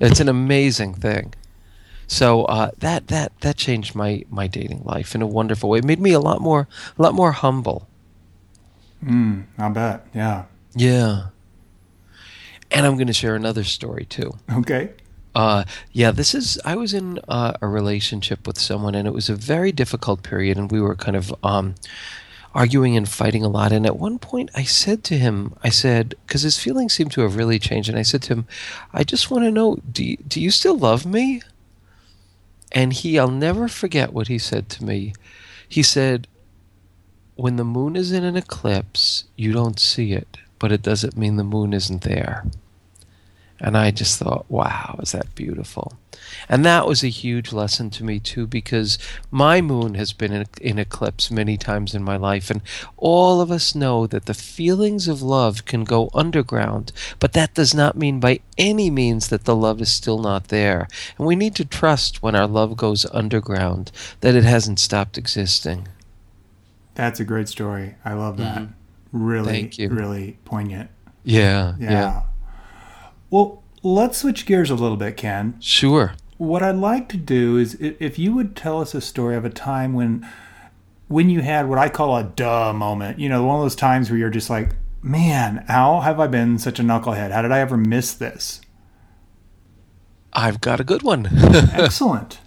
It's 0.00 0.20
an 0.20 0.28
amazing 0.28 0.94
thing. 0.94 1.34
So 2.14 2.44
uh, 2.44 2.70
that 2.78 3.08
that 3.08 3.32
that 3.40 3.56
changed 3.56 3.96
my 3.96 4.24
my 4.30 4.46
dating 4.46 4.84
life 4.84 5.16
in 5.16 5.22
a 5.22 5.26
wonderful 5.26 5.68
way. 5.68 5.78
It 5.80 5.84
made 5.84 5.98
me 5.98 6.12
a 6.12 6.20
lot 6.20 6.40
more 6.40 6.68
a 6.96 7.02
lot 7.02 7.12
more 7.12 7.32
humble. 7.32 7.88
Mm, 9.04 9.46
I 9.58 9.68
bet. 9.70 10.06
Yeah. 10.14 10.44
Yeah. 10.76 11.30
And 12.70 12.86
I'm 12.86 12.94
going 12.94 13.08
to 13.08 13.12
share 13.12 13.34
another 13.34 13.64
story 13.64 14.04
too. 14.04 14.30
Okay. 14.48 14.92
Uh, 15.34 15.64
yeah, 15.90 16.12
this 16.12 16.36
is. 16.36 16.60
I 16.64 16.76
was 16.76 16.94
in 16.94 17.18
uh, 17.26 17.54
a 17.60 17.66
relationship 17.66 18.46
with 18.46 18.60
someone, 18.60 18.94
and 18.94 19.08
it 19.08 19.12
was 19.12 19.28
a 19.28 19.34
very 19.34 19.72
difficult 19.72 20.22
period, 20.22 20.56
and 20.56 20.70
we 20.70 20.80
were 20.80 20.94
kind 20.94 21.16
of 21.16 21.34
um, 21.42 21.74
arguing 22.54 22.96
and 22.96 23.08
fighting 23.08 23.42
a 23.42 23.48
lot. 23.48 23.72
And 23.72 23.84
at 23.84 23.98
one 23.98 24.20
point, 24.20 24.50
I 24.54 24.62
said 24.62 25.02
to 25.04 25.18
him, 25.18 25.56
I 25.64 25.70
said, 25.70 26.14
because 26.24 26.42
his 26.42 26.58
feelings 26.58 26.92
seemed 26.92 27.10
to 27.12 27.22
have 27.22 27.34
really 27.34 27.58
changed, 27.58 27.88
and 27.88 27.98
I 27.98 28.02
said 28.02 28.22
to 28.22 28.34
him, 28.34 28.46
I 28.92 29.02
just 29.02 29.32
want 29.32 29.42
to 29.42 29.50
know, 29.50 29.80
do 29.90 30.04
you, 30.04 30.16
do 30.18 30.40
you 30.40 30.52
still 30.52 30.78
love 30.78 31.04
me? 31.04 31.42
And 32.74 32.92
he, 32.92 33.18
I'll 33.18 33.30
never 33.30 33.68
forget 33.68 34.12
what 34.12 34.26
he 34.28 34.36
said 34.36 34.68
to 34.70 34.84
me. 34.84 35.14
He 35.68 35.82
said, 35.82 36.26
when 37.36 37.56
the 37.56 37.64
moon 37.64 37.96
is 37.96 38.12
in 38.12 38.24
an 38.24 38.36
eclipse, 38.36 39.24
you 39.36 39.52
don't 39.52 39.78
see 39.78 40.12
it, 40.12 40.36
but 40.58 40.72
it 40.72 40.82
doesn't 40.82 41.16
mean 41.16 41.36
the 41.36 41.44
moon 41.44 41.72
isn't 41.72 42.02
there. 42.02 42.44
And 43.64 43.78
I 43.78 43.92
just 43.92 44.18
thought, 44.18 44.44
wow, 44.50 45.00
is 45.02 45.12
that 45.12 45.34
beautiful? 45.34 45.94
And 46.50 46.66
that 46.66 46.86
was 46.86 47.02
a 47.02 47.08
huge 47.08 47.50
lesson 47.50 47.88
to 47.90 48.04
me, 48.04 48.20
too, 48.20 48.46
because 48.46 48.98
my 49.30 49.62
moon 49.62 49.94
has 49.94 50.12
been 50.12 50.34
in, 50.34 50.44
in, 50.60 50.78
eclipse 50.78 51.30
many 51.30 51.56
times 51.56 51.94
in 51.94 52.02
my 52.02 52.18
life. 52.18 52.50
And 52.50 52.60
all 52.98 53.40
of 53.40 53.50
us 53.50 53.74
know 53.74 54.06
that 54.06 54.26
the 54.26 54.34
feelings 54.34 55.08
of 55.08 55.22
love 55.22 55.64
can 55.64 55.84
go 55.84 56.10
underground, 56.12 56.92
but 57.18 57.32
that 57.32 57.54
does 57.54 57.72
not 57.72 57.96
mean 57.96 58.20
by 58.20 58.40
any 58.58 58.90
means 58.90 59.28
that 59.28 59.46
the 59.46 59.56
love 59.56 59.80
is 59.80 59.90
still 59.90 60.18
not 60.18 60.48
there. 60.48 60.86
And 61.16 61.26
we 61.26 61.34
need 61.34 61.54
to 61.54 61.64
trust 61.64 62.22
when 62.22 62.34
our 62.34 62.46
love 62.46 62.76
goes 62.76 63.06
underground 63.14 63.90
that 64.20 64.34
it 64.34 64.44
hasn't 64.44 64.78
stopped 64.78 65.16
existing. 65.16 65.88
That's 66.96 67.18
a 67.18 67.24
great 67.24 67.48
story. 67.48 67.94
I 68.04 68.12
love 68.12 68.36
that. 68.36 68.58
Mm-hmm. 68.58 69.24
Really, 69.24 69.72
really 69.78 70.36
poignant. 70.44 70.90
Yeah, 71.24 71.76
yeah. 71.78 71.90
Yeah. 71.90 72.22
Well, 73.34 73.64
let's 73.82 74.18
switch 74.18 74.46
gears 74.46 74.70
a 74.70 74.76
little 74.76 74.96
bit, 74.96 75.16
Ken. 75.16 75.56
Sure. 75.58 76.14
What 76.36 76.62
I'd 76.62 76.76
like 76.76 77.08
to 77.08 77.16
do 77.16 77.56
is 77.56 77.74
if 77.80 78.16
you 78.16 78.32
would 78.32 78.54
tell 78.54 78.80
us 78.80 78.94
a 78.94 79.00
story 79.00 79.34
of 79.34 79.44
a 79.44 79.50
time 79.50 79.92
when 79.92 80.24
when 81.08 81.28
you 81.28 81.40
had 81.40 81.68
what 81.68 81.76
I 81.76 81.88
call 81.88 82.16
a 82.16 82.22
duh 82.22 82.72
moment, 82.72 83.18
you 83.18 83.28
know, 83.28 83.44
one 83.44 83.56
of 83.56 83.62
those 83.62 83.74
times 83.74 84.08
where 84.08 84.20
you're 84.20 84.30
just 84.30 84.50
like, 84.50 84.76
man, 85.02 85.64
how 85.66 85.98
have 85.98 86.20
I 86.20 86.28
been 86.28 86.60
such 86.60 86.78
a 86.78 86.84
knucklehead? 86.84 87.32
How 87.32 87.42
did 87.42 87.50
I 87.50 87.58
ever 87.58 87.76
miss 87.76 88.14
this? 88.14 88.60
I've 90.32 90.60
got 90.60 90.78
a 90.78 90.84
good 90.84 91.02
one. 91.02 91.28
Excellent. 91.72 92.38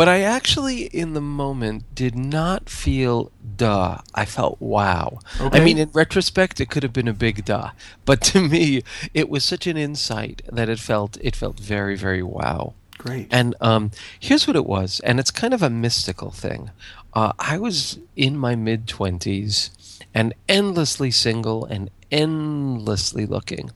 But 0.00 0.08
I 0.08 0.22
actually, 0.22 0.84
in 0.84 1.12
the 1.12 1.20
moment, 1.20 1.94
did 1.94 2.16
not 2.16 2.70
feel 2.70 3.30
duh. 3.58 3.98
I 4.14 4.24
felt 4.24 4.58
wow. 4.58 5.18
Okay. 5.38 5.60
I 5.60 5.62
mean, 5.62 5.76
in 5.76 5.90
retrospect, 5.92 6.58
it 6.58 6.70
could 6.70 6.82
have 6.82 6.94
been 6.94 7.06
a 7.06 7.12
big 7.12 7.44
duh, 7.44 7.72
but 8.06 8.22
to 8.32 8.40
me, 8.48 8.80
it 9.12 9.28
was 9.28 9.44
such 9.44 9.66
an 9.66 9.76
insight 9.76 10.40
that 10.50 10.70
it 10.70 10.78
felt 10.78 11.18
it 11.20 11.36
felt 11.36 11.60
very, 11.60 11.96
very 11.96 12.22
wow. 12.22 12.72
Great. 12.96 13.28
And 13.30 13.54
um, 13.60 13.90
here's 14.18 14.46
what 14.46 14.56
it 14.56 14.64
was, 14.64 15.00
and 15.00 15.20
it's 15.20 15.30
kind 15.30 15.52
of 15.52 15.62
a 15.62 15.68
mystical 15.68 16.30
thing. 16.30 16.70
Uh, 17.12 17.34
I 17.38 17.58
was 17.58 17.98
in 18.16 18.38
my 18.38 18.56
mid 18.56 18.88
twenties 18.88 19.70
and 20.14 20.32
endlessly 20.48 21.10
single 21.10 21.66
and 21.66 21.90
endlessly 22.10 23.26
looking. 23.26 23.70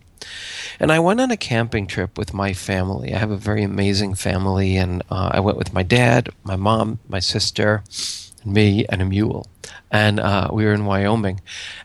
And 0.80 0.90
I 0.90 0.98
went 0.98 1.20
on 1.20 1.30
a 1.30 1.36
camping 1.36 1.86
trip 1.86 2.18
with 2.18 2.34
my 2.34 2.52
family. 2.52 3.14
I 3.14 3.18
have 3.18 3.30
a 3.30 3.36
very 3.36 3.62
amazing 3.62 4.14
family, 4.14 4.76
and 4.76 5.02
uh, 5.10 5.30
I 5.32 5.40
went 5.40 5.58
with 5.58 5.72
my 5.72 5.82
dad, 5.82 6.28
my 6.42 6.56
mom, 6.56 6.98
my 7.08 7.20
sister, 7.20 7.84
me, 8.44 8.84
and 8.88 9.00
a 9.00 9.04
mule. 9.04 9.46
And 9.90 10.18
uh, 10.20 10.50
we 10.52 10.64
were 10.64 10.72
in 10.72 10.84
Wyoming. 10.84 11.40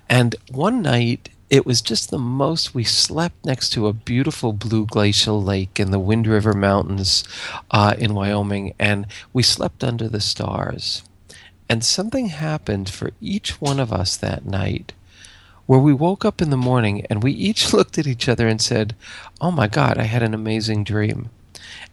And 0.09 0.35
one 0.51 0.81
night, 0.81 1.29
it 1.49 1.65
was 1.65 1.81
just 1.81 2.11
the 2.11 2.19
most. 2.19 2.75
We 2.75 2.83
slept 2.83 3.45
next 3.45 3.69
to 3.71 3.87
a 3.87 3.93
beautiful 3.93 4.53
blue 4.53 4.85
glacial 4.85 5.41
lake 5.41 5.79
in 5.79 5.91
the 5.91 5.99
Wind 5.99 6.27
River 6.27 6.53
Mountains 6.53 7.23
uh, 7.71 7.95
in 7.97 8.13
Wyoming, 8.13 8.73
and 8.79 9.07
we 9.33 9.43
slept 9.43 9.83
under 9.83 10.07
the 10.07 10.21
stars. 10.21 11.03
And 11.67 11.83
something 11.83 12.27
happened 12.27 12.89
for 12.89 13.11
each 13.21 13.61
one 13.61 13.79
of 13.79 13.93
us 13.93 14.17
that 14.17 14.45
night 14.45 14.93
where 15.69 15.79
we 15.79 15.93
woke 15.93 16.25
up 16.25 16.41
in 16.41 16.49
the 16.49 16.57
morning 16.57 17.05
and 17.11 17.21
we 17.21 17.31
each 17.31 17.73
looked 17.75 17.99
at 17.99 18.07
each 18.07 18.27
other 18.27 18.47
and 18.47 18.59
said, 18.59 18.95
Oh 19.39 19.51
my 19.51 19.67
God, 19.67 19.99
I 19.99 20.05
had 20.05 20.23
an 20.23 20.33
amazing 20.33 20.83
dream. 20.83 21.29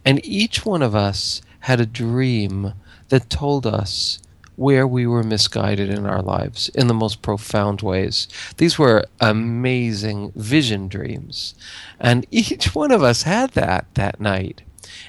And 0.03 0.19
each 0.25 0.65
one 0.65 0.81
of 0.81 0.95
us 0.95 1.43
had 1.59 1.79
a 1.79 1.85
dream 1.85 2.73
that 3.09 3.29
told 3.29 3.67
us 3.67 4.17
where 4.55 4.87
we 4.87 5.05
were 5.05 5.21
misguided 5.21 5.91
in 5.91 6.07
our 6.07 6.23
lives 6.23 6.69
in 6.69 6.87
the 6.87 6.93
most 6.95 7.21
profound 7.21 7.83
ways. 7.83 8.27
These 8.57 8.79
were 8.79 9.05
amazing 9.21 10.31
vision 10.35 10.87
dreams. 10.87 11.53
And 11.99 12.25
each 12.31 12.73
one 12.73 12.91
of 12.91 13.03
us 13.03 13.23
had 13.23 13.51
that 13.51 13.85
that 13.93 14.19
night. 14.19 14.63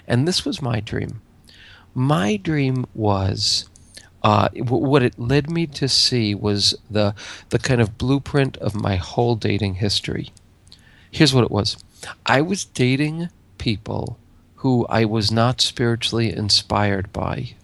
And 0.06 0.28
this 0.28 0.44
was 0.44 0.60
my 0.60 0.80
dream. 0.80 1.22
My 1.94 2.37
dream 2.37 2.84
was 2.94 3.70
uh, 4.22 4.48
what 4.50 5.02
it 5.02 5.18
led 5.18 5.50
me 5.50 5.66
to 5.66 5.88
see 5.88 6.34
was 6.34 6.75
the 6.90 7.14
the 7.50 7.58
kind 7.58 7.80
of 7.80 7.98
blueprint 7.98 8.56
of 8.58 8.75
my 8.75 8.96
whole 8.96 9.37
dating 9.37 9.75
history. 9.75 10.30
Here's 11.10 11.34
what 11.34 11.44
it 11.44 11.50
was: 11.50 11.76
I 12.26 12.40
was 12.40 12.64
dating 12.64 13.28
people 13.58 14.18
who 14.56 14.87
I 14.88 15.04
was 15.04 15.30
not 15.30 15.60
spiritually 15.60 16.32
inspired 16.32 17.12
by. 17.12 17.54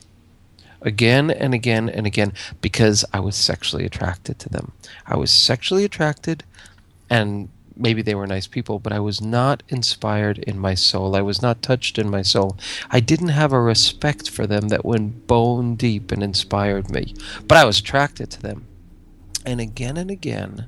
Again 0.81 1.31
and 1.31 1.55
again 1.55 1.89
and 1.89 2.07
again, 2.07 2.35
because 2.61 3.05
I 3.13 3.19
was 3.19 3.37
sexually 3.37 3.87
attracted 3.87 4.39
to 4.41 4.49
them. 4.49 4.73
I 5.07 5.17
was 5.17 5.33
sexually 5.33 5.85
attracted, 5.85 6.45
and 7.09 7.49
maybe 7.77 8.03
they 8.03 8.15
were 8.15 8.27
nice 8.27 8.47
people, 8.47 8.79
but 8.79 8.93
I 8.93 9.01
was 9.01 9.21
not 9.21 9.63
inspired 9.69 10.39
in 10.39 10.59
my 10.59 10.75
soul. 10.75 11.17
I 11.17 11.23
was 11.23 11.43
not 11.43 11.63
touched 11.63 11.99
in 11.99 12.11
my 12.11 12.23
soul. 12.23 12.57
I 12.91 13.01
didn't 13.01 13.29
have 13.29 13.53
a 13.53 13.61
respect 13.61 14.31
for 14.31 14.47
them 14.47 14.69
that 14.69 14.85
went 14.85 15.27
bone 15.27 15.75
deep 15.75 16.13
and 16.13 16.23
inspired 16.23 16.91
me, 16.91 17.15
but 17.47 17.59
I 17.59 17.65
was 17.65 17.79
attracted 17.79 18.31
to 18.33 18.43
them. 18.43 18.67
And 19.45 19.61
again 19.61 19.97
and 19.97 20.11
again, 20.11 20.67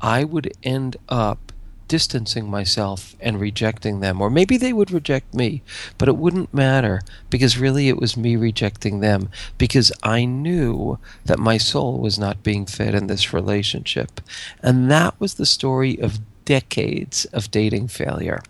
I 0.00 0.24
would 0.24 0.52
end 0.62 0.96
up 1.08 1.52
distancing 1.88 2.48
myself 2.48 3.16
and 3.18 3.40
rejecting 3.40 4.00
them. 4.00 4.20
Or 4.20 4.30
maybe 4.30 4.56
they 4.56 4.72
would 4.72 4.90
reject 4.90 5.34
me, 5.34 5.62
but 5.96 6.08
it 6.08 6.16
wouldn't 6.16 6.54
matter 6.54 7.00
because 7.30 7.58
really 7.58 7.88
it 7.88 7.98
was 7.98 8.16
me 8.16 8.36
rejecting 8.36 9.00
them 9.00 9.30
because 9.56 9.90
I 10.02 10.24
knew 10.26 10.98
that 11.24 11.38
my 11.38 11.56
soul 11.56 11.98
was 11.98 12.18
not 12.18 12.42
being 12.42 12.66
fed 12.66 12.94
in 12.94 13.06
this 13.06 13.32
relationship. 13.32 14.20
And 14.62 14.90
that 14.90 15.18
was 15.18 15.34
the 15.34 15.46
story 15.46 15.98
of 16.00 16.20
decades 16.48 17.26
of 17.26 17.50
dating 17.50 17.86
failure. 17.88 18.40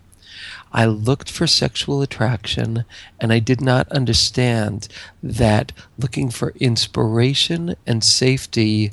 I 0.73 0.85
looked 0.87 1.29
for 1.29 1.49
sexual 1.49 2.01
attraction 2.01 2.85
and 3.19 3.33
I 3.33 3.41
did 3.41 3.61
not 3.61 3.89
understand 3.91 4.87
that 5.21 5.73
looking 5.99 6.31
for 6.31 6.55
inspiration 6.61 7.75
and 7.89 8.05
safety 8.05 8.93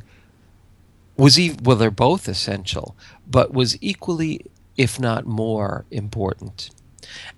was 1.17 1.39
e- 1.39 1.55
well 1.61 1.77
they're 1.77 1.91
both 1.91 2.27
essential 2.27 2.95
but 3.29 3.53
was 3.53 3.77
equally 3.79 4.41
if 4.75 4.99
not 4.99 5.27
more 5.27 5.85
important 5.91 6.71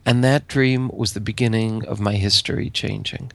and 0.06 0.24
that 0.24 0.48
dream 0.48 0.90
was 0.94 1.12
the 1.12 1.20
beginning 1.20 1.86
of 1.86 2.00
my 2.00 2.14
history 2.14 2.70
changing 2.70 3.32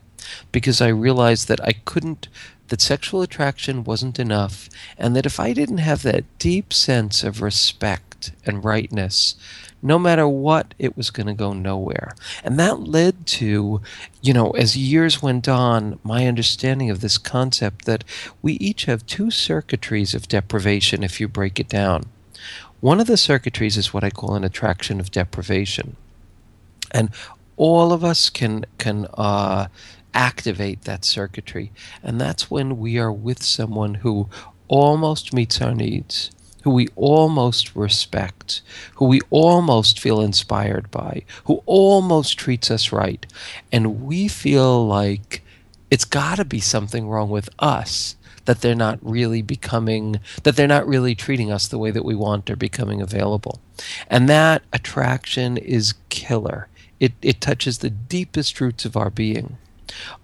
because 0.51 0.81
i 0.81 0.87
realized 0.87 1.47
that 1.47 1.63
i 1.63 1.71
couldn't 1.85 2.27
that 2.67 2.81
sexual 2.81 3.21
attraction 3.21 3.85
wasn't 3.85 4.19
enough 4.19 4.69
and 4.97 5.15
that 5.15 5.25
if 5.25 5.39
i 5.39 5.53
didn't 5.53 5.77
have 5.77 6.03
that 6.03 6.25
deep 6.39 6.73
sense 6.73 7.23
of 7.23 7.41
respect 7.41 8.12
and 8.45 8.63
rightness 8.63 9.35
no 9.83 9.99
matter 9.99 10.27
what, 10.27 10.73
it 10.79 10.95
was 10.95 11.11
going 11.11 11.27
to 11.27 11.33
go 11.33 11.51
nowhere. 11.51 12.15
And 12.43 12.57
that 12.57 12.79
led 12.79 13.27
to, 13.27 13.81
you 14.21 14.33
know, 14.33 14.51
as 14.51 14.77
years 14.77 15.21
went 15.21 15.49
on, 15.49 15.99
my 16.03 16.25
understanding 16.25 16.89
of 16.89 17.01
this 17.01 17.17
concept 17.17 17.83
that 17.83 18.05
we 18.41 18.53
each 18.53 18.85
have 18.85 19.05
two 19.05 19.29
circuitries 19.29 20.15
of 20.15 20.29
deprivation 20.29 21.03
if 21.03 21.19
you 21.19 21.27
break 21.27 21.59
it 21.59 21.67
down. 21.67 22.05
One 22.79 23.01
of 23.01 23.07
the 23.07 23.17
circuitries 23.17 23.77
is 23.77 23.93
what 23.93 24.05
I 24.05 24.09
call 24.09 24.35
an 24.35 24.45
attraction 24.45 25.01
of 25.01 25.11
deprivation. 25.11 25.97
And 26.91 27.09
all 27.57 27.91
of 27.91 28.03
us 28.03 28.29
can 28.29 28.65
can 28.77 29.07
uh, 29.13 29.67
activate 30.13 30.83
that 30.83 31.05
circuitry, 31.05 31.71
and 32.01 32.19
that's 32.19 32.49
when 32.49 32.77
we 32.77 32.97
are 32.97 33.11
with 33.11 33.41
someone 33.43 33.95
who 33.95 34.29
almost 34.67 35.33
meets 35.33 35.61
our 35.61 35.73
needs, 35.73 36.31
who 36.63 36.71
we 36.71 36.87
almost 36.95 37.75
respect, 37.75 38.61
who 38.95 39.05
we 39.05 39.21
almost 39.29 39.99
feel 39.99 40.21
inspired 40.21 40.89
by, 40.91 41.23
who 41.45 41.61
almost 41.65 42.37
treats 42.37 42.71
us 42.71 42.91
right, 42.91 43.25
and 43.71 44.03
we 44.03 44.27
feel 44.27 44.85
like 44.85 45.43
it's 45.91 46.05
got 46.05 46.35
to 46.35 46.45
be 46.45 46.59
something 46.59 47.07
wrong 47.07 47.29
with 47.29 47.49
us 47.59 48.15
that 48.45 48.61
they're 48.61 48.75
not 48.75 48.99
really 49.01 49.41
becoming 49.41 50.19
that 50.43 50.55
they're 50.55 50.67
not 50.67 50.87
really 50.87 51.15
treating 51.15 51.51
us 51.51 51.67
the 51.67 51.77
way 51.77 51.91
that 51.91 52.03
we 52.03 52.15
want 52.15 52.49
or 52.49 52.55
becoming 52.55 53.01
available. 53.01 53.59
And 54.09 54.27
that 54.27 54.63
attraction 54.73 55.57
is 55.57 55.93
killer. 56.09 56.67
It, 56.99 57.13
it 57.21 57.41
touches 57.41 57.79
the 57.79 57.89
deepest 57.89 58.59
roots 58.61 58.85
of 58.85 58.95
our 58.95 59.09
being 59.09 59.57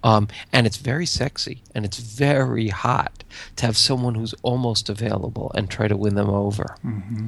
um, 0.03 0.27
and 0.51 0.65
it's 0.67 0.77
very 0.77 1.05
sexy 1.05 1.61
and 1.75 1.85
it's 1.85 1.99
very 1.99 2.69
hot 2.69 3.23
to 3.55 3.65
have 3.65 3.77
someone 3.77 4.15
who's 4.15 4.33
almost 4.41 4.89
available 4.89 5.51
and 5.55 5.69
try 5.69 5.87
to 5.87 5.97
win 5.97 6.15
them 6.15 6.29
over. 6.29 6.75
Mm-hmm. 6.85 7.27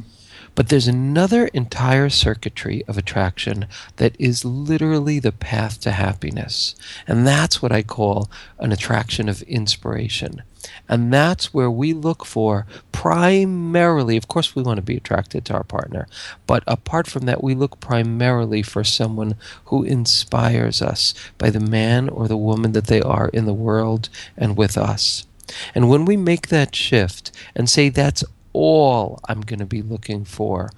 But 0.53 0.70
there's 0.70 0.88
another 0.88 1.48
entire 1.48 2.10
circuitry 2.10 2.84
of 2.88 2.98
attraction 2.98 3.67
that 3.96 4.15
is 4.20 4.43
literally 4.43 5.20
the 5.20 5.31
path 5.31 5.79
to 5.81 5.91
happiness. 5.91 6.75
And 7.08 7.25
that's 7.25 7.62
what 7.62 7.72
I 7.72 7.84
call 7.84 8.29
an 8.60 8.72
attraction 8.72 9.29
of 9.29 9.41
inspiration. 9.43 10.43
And 10.88 11.12
that's 11.12 11.53
where 11.53 11.72
we 11.72 11.93
look 11.93 12.25
for 12.25 12.67
primarily, 12.91 14.17
of 14.17 14.27
course, 14.27 14.55
we 14.55 14.62
want 14.62 14.77
to 14.77 14.84
be 14.84 14.98
attracted 14.98 15.46
to 15.46 15.53
our 15.53 15.63
partner, 15.63 16.08
but 16.46 16.63
apart 16.67 17.08
from 17.08 17.25
that, 17.25 17.43
we 17.43 17.55
look 17.55 17.79
primarily 17.79 18.62
for 18.62 18.84
someone 18.84 19.36
who 19.65 19.84
inspires 19.84 20.81
us 20.81 21.15
by 21.38 21.50
the 21.50 21.60
man 21.60 22.10
or 22.10 22.27
the 22.27 22.38
woman 22.38 22.74
that 22.74 22.88
they 22.88 23.01
are 23.01 23.29
in 23.29 23.46
the 23.46 23.53
world 23.53 24.10
and 24.38 24.55
with 24.55 24.77
us. 24.77 25.25
And 25.74 25.89
when 25.89 26.05
we 26.05 26.15
make 26.15 26.50
that 26.50 26.75
shift 26.75 27.31
and 27.55 27.70
say 27.70 27.89
that's 27.89 28.24
all 28.53 29.20
I'm 29.27 29.41
going 29.41 29.60
to 29.60 29.65
be 29.65 29.81
looking 29.81 30.25
for, 30.25 30.70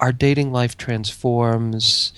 our 0.00 0.12
dating 0.12 0.52
life 0.52 0.76
transforms 0.76 2.12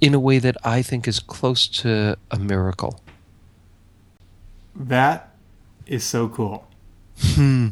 in 0.00 0.14
a 0.14 0.20
way 0.20 0.38
that 0.38 0.56
I 0.64 0.82
think 0.82 1.06
is 1.06 1.18
close 1.20 1.66
to 1.68 2.16
a 2.30 2.38
miracle. 2.38 3.00
That 4.74 5.34
is 5.86 6.04
so 6.04 6.28
cool. 6.28 6.66
Hmm. 7.20 7.68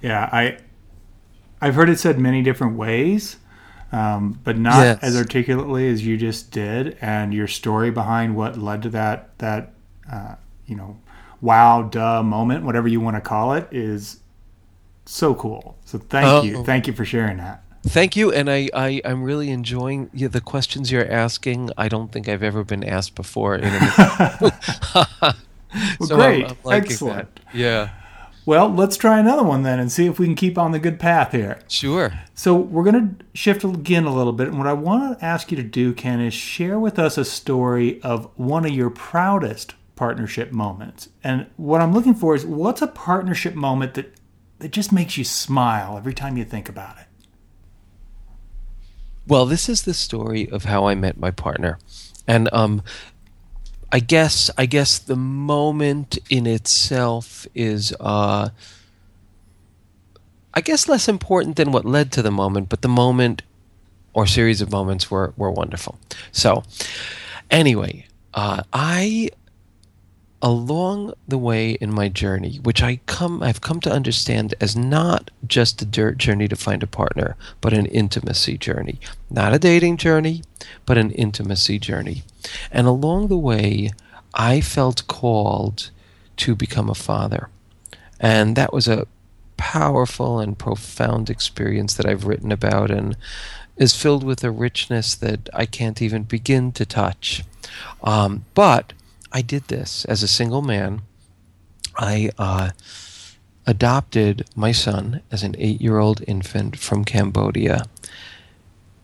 Yeah, 0.00 0.28
I 0.32 0.58
I've 1.60 1.74
heard 1.74 1.88
it 1.88 1.98
said 1.98 2.18
many 2.18 2.42
different 2.42 2.76
ways, 2.76 3.36
um, 3.92 4.40
but 4.44 4.56
not 4.58 4.78
Yes. 4.82 4.98
as 5.02 5.16
articulately 5.16 5.88
as 5.88 6.04
you 6.06 6.16
just 6.16 6.50
did. 6.50 6.96
And 7.00 7.32
your 7.34 7.48
story 7.48 7.90
behind 7.90 8.34
what 8.36 8.58
led 8.58 8.82
to 8.82 8.90
that 8.90 9.36
that 9.38 9.72
uh, 10.10 10.36
you 10.66 10.76
know 10.76 10.98
wow 11.40 11.82
duh 11.82 12.22
moment, 12.22 12.64
whatever 12.64 12.88
you 12.88 13.00
want 13.00 13.16
to 13.16 13.20
call 13.20 13.54
it, 13.54 13.68
is 13.70 14.20
so 15.06 15.34
cool. 15.34 15.76
So 15.84 15.98
thank 15.98 16.26
Oh. 16.26 16.42
you, 16.42 16.64
thank 16.64 16.86
you 16.86 16.92
for 16.92 17.04
sharing 17.04 17.38
that. 17.38 17.62
Thank 17.84 18.14
you, 18.14 18.30
and 18.32 18.48
I, 18.48 18.68
I 18.72 19.00
I'm 19.04 19.24
really 19.24 19.50
enjoying 19.50 20.08
yeah, 20.14 20.28
the 20.28 20.40
questions 20.40 20.92
you're 20.92 21.10
asking. 21.10 21.70
I 21.76 21.88
don't 21.88 22.12
think 22.12 22.28
I've 22.28 22.42
ever 22.44 22.62
been 22.62 22.84
asked 22.84 23.16
before. 23.16 23.56
In 23.56 23.64
a, 23.64 24.38
Well, 24.40 25.34
so 26.06 26.16
great, 26.16 26.44
I'm, 26.46 26.56
I'm 26.66 26.72
excellent. 26.72 27.34
that. 27.36 27.42
Yeah, 27.54 27.90
Well, 28.46 28.68
let's 28.72 28.96
try 28.96 29.18
another 29.18 29.42
one 29.42 29.62
then 29.64 29.80
and 29.80 29.90
see 29.90 30.06
if 30.06 30.18
we 30.20 30.26
can 30.26 30.34
keep 30.36 30.58
on 30.58 30.70
the 30.72 30.78
good 30.78 31.00
path 31.00 31.32
here. 31.32 31.58
sure. 31.68 32.12
So 32.34 32.54
we're 32.54 32.84
going 32.84 33.16
to 33.18 33.24
shift 33.34 33.64
again 33.64 34.04
a 34.04 34.14
little 34.14 34.32
bit. 34.32 34.48
And 34.48 34.58
what 34.58 34.66
I 34.66 34.72
want 34.74 35.18
to 35.18 35.24
ask 35.24 35.50
you 35.50 35.56
to 35.56 35.62
do, 35.62 35.92
Ken, 35.92 36.20
is 36.20 36.34
share 36.34 36.78
with 36.78 36.98
us 36.98 37.16
a 37.18 37.24
story 37.24 38.00
of 38.02 38.28
one 38.36 38.64
of 38.64 38.72
your 38.72 38.90
proudest 38.90 39.74
partnership 39.96 40.50
moments. 40.52 41.08
And 41.24 41.46
what 41.56 41.80
I'm 41.80 41.92
looking 41.92 42.14
for 42.14 42.34
is 42.34 42.44
what's 42.46 42.82
a 42.82 42.86
partnership 42.88 43.54
moment 43.54 43.94
that, 43.94 44.12
that 44.62 44.70
just 44.70 44.92
makes 44.92 45.18
you 45.18 45.24
smile 45.24 45.96
every 45.96 46.14
time 46.14 46.36
you 46.36 46.44
think 46.44 46.68
about 46.68 46.96
it? 46.96 47.06
Well, 49.26 49.44
this 49.44 49.68
is 49.68 49.82
the 49.82 49.92
story 49.92 50.48
of 50.48 50.64
how 50.64 50.86
I 50.86 50.94
met 50.94 51.18
my 51.18 51.32
partner, 51.32 51.78
and 52.26 52.48
um, 52.52 52.82
I 53.90 53.98
guess 53.98 54.50
I 54.56 54.66
guess 54.66 54.98
the 54.98 55.16
moment 55.16 56.18
in 56.30 56.46
itself 56.46 57.46
is 57.54 57.92
uh, 57.98 58.50
I 60.54 60.60
guess 60.60 60.88
less 60.88 61.08
important 61.08 61.56
than 61.56 61.72
what 61.72 61.84
led 61.84 62.12
to 62.12 62.22
the 62.22 62.30
moment, 62.30 62.68
but 62.68 62.82
the 62.82 62.88
moment 62.88 63.42
or 64.14 64.26
series 64.26 64.60
of 64.60 64.70
moments 64.70 65.10
were 65.10 65.34
were 65.36 65.50
wonderful. 65.50 65.98
So, 66.30 66.62
anyway, 67.50 68.06
uh, 68.34 68.62
I 68.72 69.30
along 70.42 71.14
the 71.26 71.38
way 71.38 71.70
in 71.72 71.94
my 71.94 72.08
journey, 72.08 72.58
which 72.64 72.82
I 72.82 72.96
come 73.06 73.42
I've 73.42 73.60
come 73.60 73.80
to 73.80 73.92
understand 73.92 74.54
as 74.60 74.76
not 74.76 75.30
just 75.46 75.80
a 75.80 75.86
dirt 75.86 76.18
journey 76.18 76.48
to 76.48 76.56
find 76.56 76.82
a 76.82 76.88
partner, 76.88 77.36
but 77.60 77.72
an 77.72 77.86
intimacy 77.86 78.58
journey. 78.58 78.98
Not 79.30 79.54
a 79.54 79.58
dating 79.58 79.98
journey, 79.98 80.42
but 80.84 80.98
an 80.98 81.12
intimacy 81.12 81.78
journey. 81.78 82.24
And 82.72 82.88
along 82.88 83.28
the 83.28 83.38
way, 83.38 83.92
I 84.34 84.60
felt 84.60 85.06
called 85.06 85.90
to 86.38 86.56
become 86.56 86.90
a 86.90 86.94
father. 86.94 87.48
And 88.18 88.56
that 88.56 88.72
was 88.72 88.88
a 88.88 89.06
powerful 89.56 90.40
and 90.40 90.58
profound 90.58 91.30
experience 91.30 91.94
that 91.94 92.06
I've 92.06 92.26
written 92.26 92.50
about 92.50 92.90
and 92.90 93.16
is 93.76 93.94
filled 93.94 94.24
with 94.24 94.42
a 94.42 94.50
richness 94.50 95.14
that 95.14 95.48
I 95.54 95.66
can't 95.66 96.02
even 96.02 96.24
begin 96.24 96.72
to 96.72 96.84
touch. 96.84 97.44
Um, 98.02 98.44
but 98.54 98.92
I 99.32 99.42
did 99.42 99.68
this 99.68 100.04
as 100.04 100.22
a 100.22 100.28
single 100.28 100.62
man. 100.62 101.02
I 101.96 102.30
uh, 102.38 102.70
adopted 103.66 104.48
my 104.54 104.72
son 104.72 105.22
as 105.30 105.42
an 105.42 105.56
eight 105.58 105.80
year 105.80 105.98
old 105.98 106.22
infant 106.26 106.78
from 106.78 107.04
Cambodia. 107.04 107.84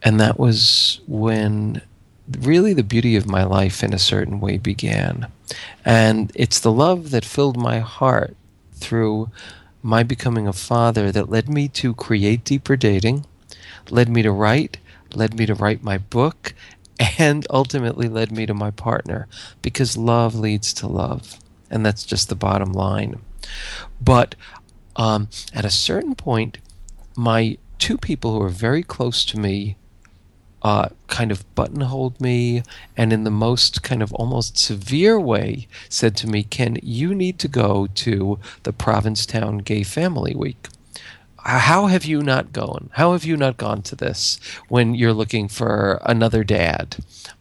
And 0.03 0.21
that 0.21 0.38
was 0.38 1.01
when 1.07 1.83
really 2.41 2.75
the 2.75 2.83
beauty 2.83 3.17
of 3.17 3.27
my 3.27 3.45
life 3.45 3.83
in 3.83 3.93
a 3.93 3.99
certain 3.99 4.41
way 4.41 4.59
began. 4.59 5.31
And 5.85 6.31
it's 6.35 6.61
the 6.61 6.73
love 6.73 7.11
that 7.11 7.25
filled 7.25 7.57
my 7.57 7.79
heart 7.79 8.37
through 8.75 9.31
my 9.83 10.03
becoming 10.03 10.47
a 10.47 10.53
father 10.53 11.11
that 11.12 11.31
led 11.31 11.49
me 11.49 11.69
to 11.69 11.95
create 11.95 12.45
deeper 12.45 12.77
dating, 12.77 13.25
led 13.91 14.09
me 14.09 14.23
to 14.23 14.33
write, 14.33 14.79
led 15.14 15.35
me 15.35 15.47
to 15.47 15.55
write 15.55 15.83
my 15.83 15.99
book, 15.99 16.55
and 17.19 17.47
ultimately 17.51 18.09
led 18.09 18.33
me 18.33 18.47
to 18.47 18.55
my 18.55 18.71
partner 18.71 19.29
because 19.63 19.97
love 19.97 20.35
leads 20.35 20.73
to 20.75 20.87
love. 20.87 21.39
And 21.71 21.85
that's 21.85 22.05
just 22.05 22.29
the 22.29 22.35
bottom 22.35 22.73
line. 22.73 23.21
But 24.01 24.35
um, 24.97 25.29
at 25.55 25.65
a 25.65 25.71
certain 25.71 26.15
point, 26.15 26.59
my 27.17 27.59
two 27.79 27.97
people 27.97 28.33
who 28.33 28.43
are 28.43 28.49
very 28.49 28.83
close 28.83 29.25
to 29.27 29.39
me 29.39 29.77
uh, 30.63 30.89
kind 31.07 31.31
of 31.31 31.55
buttonholed 31.55 32.21
me 32.21 32.63
and 32.97 33.13
in 33.13 33.23
the 33.25 33.31
most 33.31 33.83
kind 33.83 34.03
of 34.03 34.13
almost 34.15 34.59
severe 34.59 35.19
way 35.19 35.69
said 35.89 36.17
to 36.17 36.27
me, 36.27 36.43
Ken, 36.43 36.79
you 36.83 37.15
need 37.15 37.39
to 37.39 37.49
go 37.49 37.87
to 37.95 38.39
the 38.65 38.73
Provincetown 38.73 39.59
Gay 39.59 39.85
Family 39.85 40.35
Week. 40.35 40.69
How 41.44 41.87
have 41.87 42.05
you 42.05 42.20
not 42.20 42.53
gone? 42.53 42.90
How 42.94 43.12
have 43.12 43.24
you 43.24 43.37
not 43.37 43.57
gone 43.57 43.83
to 43.83 43.96
this 43.96 44.40
when 44.68 44.94
you're 44.94 45.12
looking 45.12 45.48
for 45.48 46.01
another 46.05 46.42
dad 46.42 46.96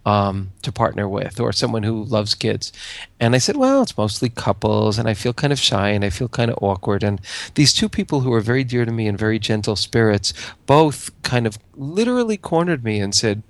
um, 0.06 0.52
to 0.62 0.72
partner 0.72 1.10
with 1.10 1.40
or 1.40 1.52
someone 1.52 1.84
who 1.84 2.04
loves 2.04 2.36
kids? 2.36 2.72
And 3.20 3.34
I 3.36 3.40
said, 3.40 3.58
well, 3.58 3.82
it's 3.82 3.98
mostly 3.98 4.30
couples, 4.30 4.98
and 5.00 5.10
I 5.10 5.14
feel 5.14 5.34
kind 5.34 5.52
of 5.52 5.60
shy 5.60 5.90
and 5.90 6.06
I 6.06 6.10
feel 6.10 6.28
kind 6.30 6.52
of 6.52 6.60
awkward. 6.62 7.04
And 7.04 7.20
these 7.56 7.74
two 7.74 7.90
people 7.90 8.22
who 8.22 8.32
are 8.34 8.40
very 8.40 8.64
dear 8.64 8.86
to 8.86 8.92
me 8.92 9.08
and 9.08 9.18
very 9.18 9.40
gentle 9.40 9.76
spirits 9.76 10.32
both 10.68 11.10
kind 11.24 11.48
of 11.48 11.58
literally 11.76 12.38
cornered 12.38 12.84
me 12.84 13.00
and 13.00 13.16
said, 13.16 13.44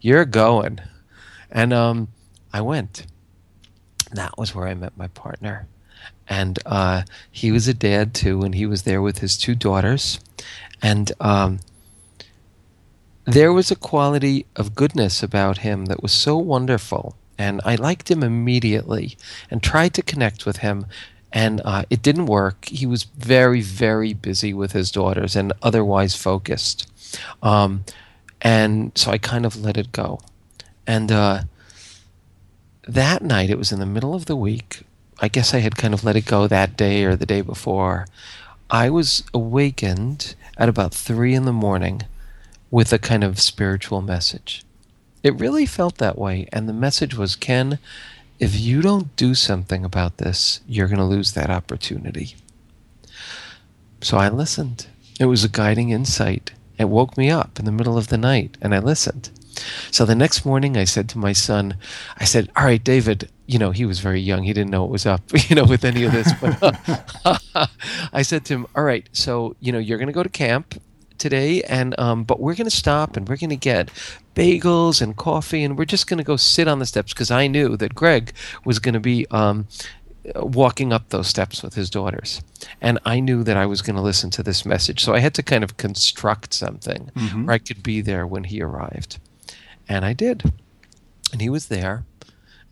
You're 0.00 0.24
going. 0.24 0.80
And 1.50 1.72
um, 1.72 2.08
I 2.52 2.60
went. 2.60 3.06
That 4.10 4.36
was 4.36 4.54
where 4.54 4.66
I 4.66 4.74
met 4.74 4.96
my 4.96 5.06
partner 5.06 5.68
and 6.28 6.58
uh, 6.64 7.02
he 7.30 7.52
was 7.52 7.68
a 7.68 7.74
dad 7.74 8.14
too, 8.14 8.42
and 8.42 8.54
he 8.54 8.66
was 8.66 8.82
there 8.82 9.02
with 9.02 9.18
his 9.18 9.36
two 9.36 9.54
daughters, 9.54 10.20
and 10.80 11.12
um, 11.20 11.60
there 13.24 13.52
was 13.52 13.70
a 13.70 13.76
quality 13.76 14.46
of 14.56 14.74
goodness 14.74 15.22
about 15.22 15.58
him 15.58 15.86
that 15.86 16.02
was 16.02 16.12
so 16.12 16.36
wonderful, 16.36 17.16
and 17.38 17.60
I 17.64 17.74
liked 17.74 18.10
him 18.10 18.22
immediately, 18.22 19.16
and 19.50 19.62
tried 19.62 19.94
to 19.94 20.02
connect 20.02 20.46
with 20.46 20.58
him, 20.58 20.86
and 21.32 21.60
uh, 21.64 21.84
it 21.90 22.02
didn't 22.02 22.26
work. 22.26 22.66
He 22.66 22.86
was 22.86 23.04
very, 23.04 23.60
very 23.60 24.12
busy 24.14 24.54
with 24.54 24.72
his 24.72 24.90
daughters 24.90 25.36
and 25.36 25.52
otherwise 25.62 26.16
focused, 26.16 26.90
um, 27.42 27.84
and 28.40 28.92
so 28.94 29.10
I 29.10 29.18
kind 29.18 29.44
of 29.44 29.60
let 29.60 29.76
it 29.76 29.92
go, 29.92 30.20
and. 30.86 31.10
Uh, 31.10 31.42
that 32.88 33.22
night, 33.22 33.50
it 33.50 33.58
was 33.58 33.70
in 33.70 33.78
the 33.78 33.86
middle 33.86 34.14
of 34.14 34.26
the 34.26 34.36
week. 34.36 34.82
I 35.22 35.28
guess 35.28 35.54
I 35.54 35.60
had 35.60 35.76
kind 35.76 35.94
of 35.94 36.02
let 36.02 36.16
it 36.16 36.26
go 36.26 36.48
that 36.48 36.76
day 36.76 37.04
or 37.04 37.14
the 37.14 37.24
day 37.24 37.42
before. 37.42 38.06
I 38.68 38.90
was 38.90 39.22
awakened 39.32 40.34
at 40.58 40.68
about 40.68 40.92
three 40.92 41.32
in 41.32 41.44
the 41.44 41.52
morning 41.52 42.02
with 42.72 42.92
a 42.92 42.98
kind 42.98 43.22
of 43.22 43.40
spiritual 43.40 44.02
message. 44.02 44.64
It 45.22 45.38
really 45.38 45.64
felt 45.64 45.98
that 45.98 46.18
way. 46.18 46.48
And 46.52 46.68
the 46.68 46.72
message 46.72 47.14
was 47.16 47.36
Ken, 47.36 47.78
if 48.40 48.58
you 48.58 48.82
don't 48.82 49.14
do 49.14 49.36
something 49.36 49.84
about 49.84 50.16
this, 50.18 50.60
you're 50.66 50.88
going 50.88 50.98
to 50.98 51.04
lose 51.04 51.32
that 51.32 51.50
opportunity. 51.50 52.34
So 54.00 54.16
I 54.16 54.28
listened. 54.28 54.88
It 55.20 55.26
was 55.26 55.44
a 55.44 55.48
guiding 55.48 55.90
insight. 55.90 56.50
It 56.78 56.88
woke 56.88 57.16
me 57.16 57.30
up 57.30 57.60
in 57.60 57.64
the 57.64 57.70
middle 57.70 57.96
of 57.96 58.08
the 58.08 58.18
night, 58.18 58.56
and 58.60 58.74
I 58.74 58.80
listened. 58.80 59.30
So 59.90 60.04
the 60.04 60.14
next 60.14 60.44
morning, 60.44 60.76
I 60.76 60.84
said 60.84 61.08
to 61.10 61.18
my 61.18 61.32
son, 61.32 61.76
I 62.18 62.24
said, 62.24 62.50
All 62.56 62.64
right, 62.64 62.82
David, 62.82 63.30
you 63.46 63.58
know, 63.58 63.70
he 63.70 63.84
was 63.84 64.00
very 64.00 64.20
young. 64.20 64.42
He 64.42 64.52
didn't 64.52 64.70
know 64.70 64.82
what 64.82 64.90
was 64.90 65.06
up, 65.06 65.22
you 65.48 65.56
know, 65.56 65.64
with 65.64 65.84
any 65.84 66.04
of 66.04 66.12
this. 66.12 66.32
But 66.40 66.58
I 68.12 68.22
said 68.22 68.44
to 68.46 68.54
him, 68.54 68.66
All 68.74 68.84
right, 68.84 69.08
so, 69.12 69.56
you 69.60 69.72
know, 69.72 69.78
you're 69.78 69.98
going 69.98 70.08
to 70.08 70.12
go 70.12 70.22
to 70.22 70.28
camp 70.28 70.80
today, 71.18 71.62
and 71.62 71.98
um, 72.00 72.24
but 72.24 72.40
we're 72.40 72.54
going 72.54 72.68
to 72.68 72.76
stop 72.76 73.16
and 73.16 73.28
we're 73.28 73.36
going 73.36 73.50
to 73.50 73.56
get 73.56 73.88
bagels 74.34 75.00
and 75.00 75.16
coffee, 75.16 75.62
and 75.62 75.78
we're 75.78 75.84
just 75.84 76.06
going 76.08 76.18
to 76.18 76.24
go 76.24 76.36
sit 76.36 76.66
on 76.66 76.78
the 76.80 76.86
steps 76.86 77.12
because 77.12 77.30
I 77.30 77.46
knew 77.46 77.76
that 77.76 77.94
Greg 77.94 78.32
was 78.64 78.78
going 78.78 78.94
to 78.94 79.00
be 79.00 79.26
um, 79.30 79.68
walking 80.34 80.92
up 80.92 81.08
those 81.08 81.28
steps 81.28 81.62
with 81.62 81.74
his 81.74 81.90
daughters. 81.90 82.42
And 82.80 82.98
I 83.04 83.20
knew 83.20 83.42
that 83.44 83.56
I 83.56 83.66
was 83.66 83.82
going 83.82 83.96
to 83.96 84.02
listen 84.02 84.30
to 84.30 84.42
this 84.42 84.64
message. 84.64 85.02
So 85.02 85.14
I 85.14 85.20
had 85.20 85.34
to 85.34 85.42
kind 85.42 85.64
of 85.64 85.76
construct 85.76 86.54
something 86.54 87.10
mm-hmm. 87.14 87.46
where 87.46 87.54
I 87.54 87.58
could 87.58 87.82
be 87.82 88.00
there 88.00 88.26
when 88.26 88.44
he 88.44 88.60
arrived. 88.60 89.18
And 89.92 90.06
I 90.06 90.14
did. 90.14 90.50
And 91.32 91.42
he 91.42 91.50
was 91.50 91.68
there. 91.68 92.04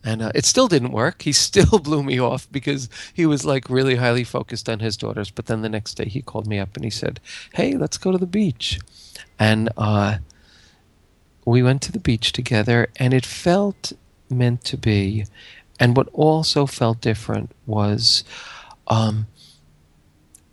And 0.03 0.23
uh, 0.23 0.31
it 0.33 0.43
still 0.43 0.67
didn't 0.67 0.91
work. 0.91 1.21
He 1.21 1.31
still 1.47 1.77
blew 1.77 2.01
me 2.01 2.19
off 2.19 2.51
because 2.51 2.89
he 3.13 3.27
was 3.27 3.45
like 3.45 3.69
really 3.69 3.95
highly 3.97 4.23
focused 4.23 4.67
on 4.67 4.79
his 4.79 4.97
daughters. 4.97 5.29
But 5.29 5.45
then 5.45 5.61
the 5.61 5.69
next 5.69 5.93
day 5.93 6.05
he 6.05 6.23
called 6.23 6.47
me 6.47 6.57
up 6.57 6.75
and 6.75 6.83
he 6.83 6.89
said, 6.89 7.19
Hey, 7.53 7.77
let's 7.77 7.99
go 7.99 8.11
to 8.11 8.17
the 8.17 8.25
beach. 8.25 8.79
And 9.37 9.69
uh, 9.77 10.17
we 11.45 11.61
went 11.61 11.83
to 11.83 11.91
the 11.91 11.99
beach 11.99 12.31
together 12.31 12.89
and 12.95 13.13
it 13.13 13.25
felt 13.25 13.93
meant 14.27 14.63
to 14.65 14.77
be. 14.77 15.25
And 15.79 15.95
what 15.95 16.09
also 16.13 16.65
felt 16.65 17.01
different 17.01 17.51
was 17.67 18.23
um, 18.87 19.27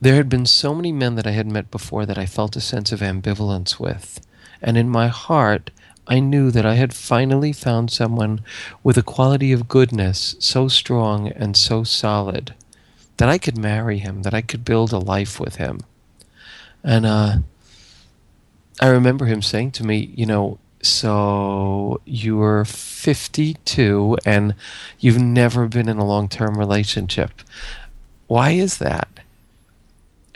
there 0.02 0.16
had 0.16 0.28
been 0.28 0.44
so 0.44 0.74
many 0.74 0.92
men 0.92 1.14
that 1.14 1.26
I 1.26 1.30
had 1.30 1.46
met 1.46 1.70
before 1.70 2.04
that 2.04 2.18
I 2.18 2.26
felt 2.26 2.56
a 2.56 2.60
sense 2.60 2.92
of 2.92 3.00
ambivalence 3.00 3.80
with. 3.80 4.20
And 4.60 4.76
in 4.76 4.90
my 4.90 5.08
heart, 5.08 5.70
I 6.08 6.20
knew 6.20 6.50
that 6.50 6.64
I 6.64 6.74
had 6.74 6.94
finally 6.94 7.52
found 7.52 7.90
someone 7.90 8.40
with 8.82 8.96
a 8.96 9.02
quality 9.02 9.52
of 9.52 9.68
goodness 9.68 10.36
so 10.38 10.66
strong 10.66 11.28
and 11.28 11.56
so 11.56 11.84
solid 11.84 12.54
that 13.18 13.28
I 13.28 13.36
could 13.36 13.58
marry 13.58 13.98
him, 13.98 14.22
that 14.22 14.32
I 14.32 14.40
could 14.40 14.64
build 14.64 14.92
a 14.92 14.98
life 14.98 15.38
with 15.38 15.56
him. 15.56 15.80
And 16.82 17.04
uh, 17.04 17.36
I 18.80 18.88
remember 18.88 19.26
him 19.26 19.42
saying 19.42 19.72
to 19.72 19.84
me, 19.84 20.12
you 20.14 20.24
know, 20.24 20.58
so 20.80 22.00
you're 22.06 22.64
52 22.64 24.16
and 24.24 24.54
you've 25.00 25.18
never 25.18 25.66
been 25.68 25.88
in 25.88 25.98
a 25.98 26.06
long 26.06 26.28
term 26.28 26.56
relationship. 26.56 27.42
Why 28.28 28.50
is 28.52 28.78
that? 28.78 29.08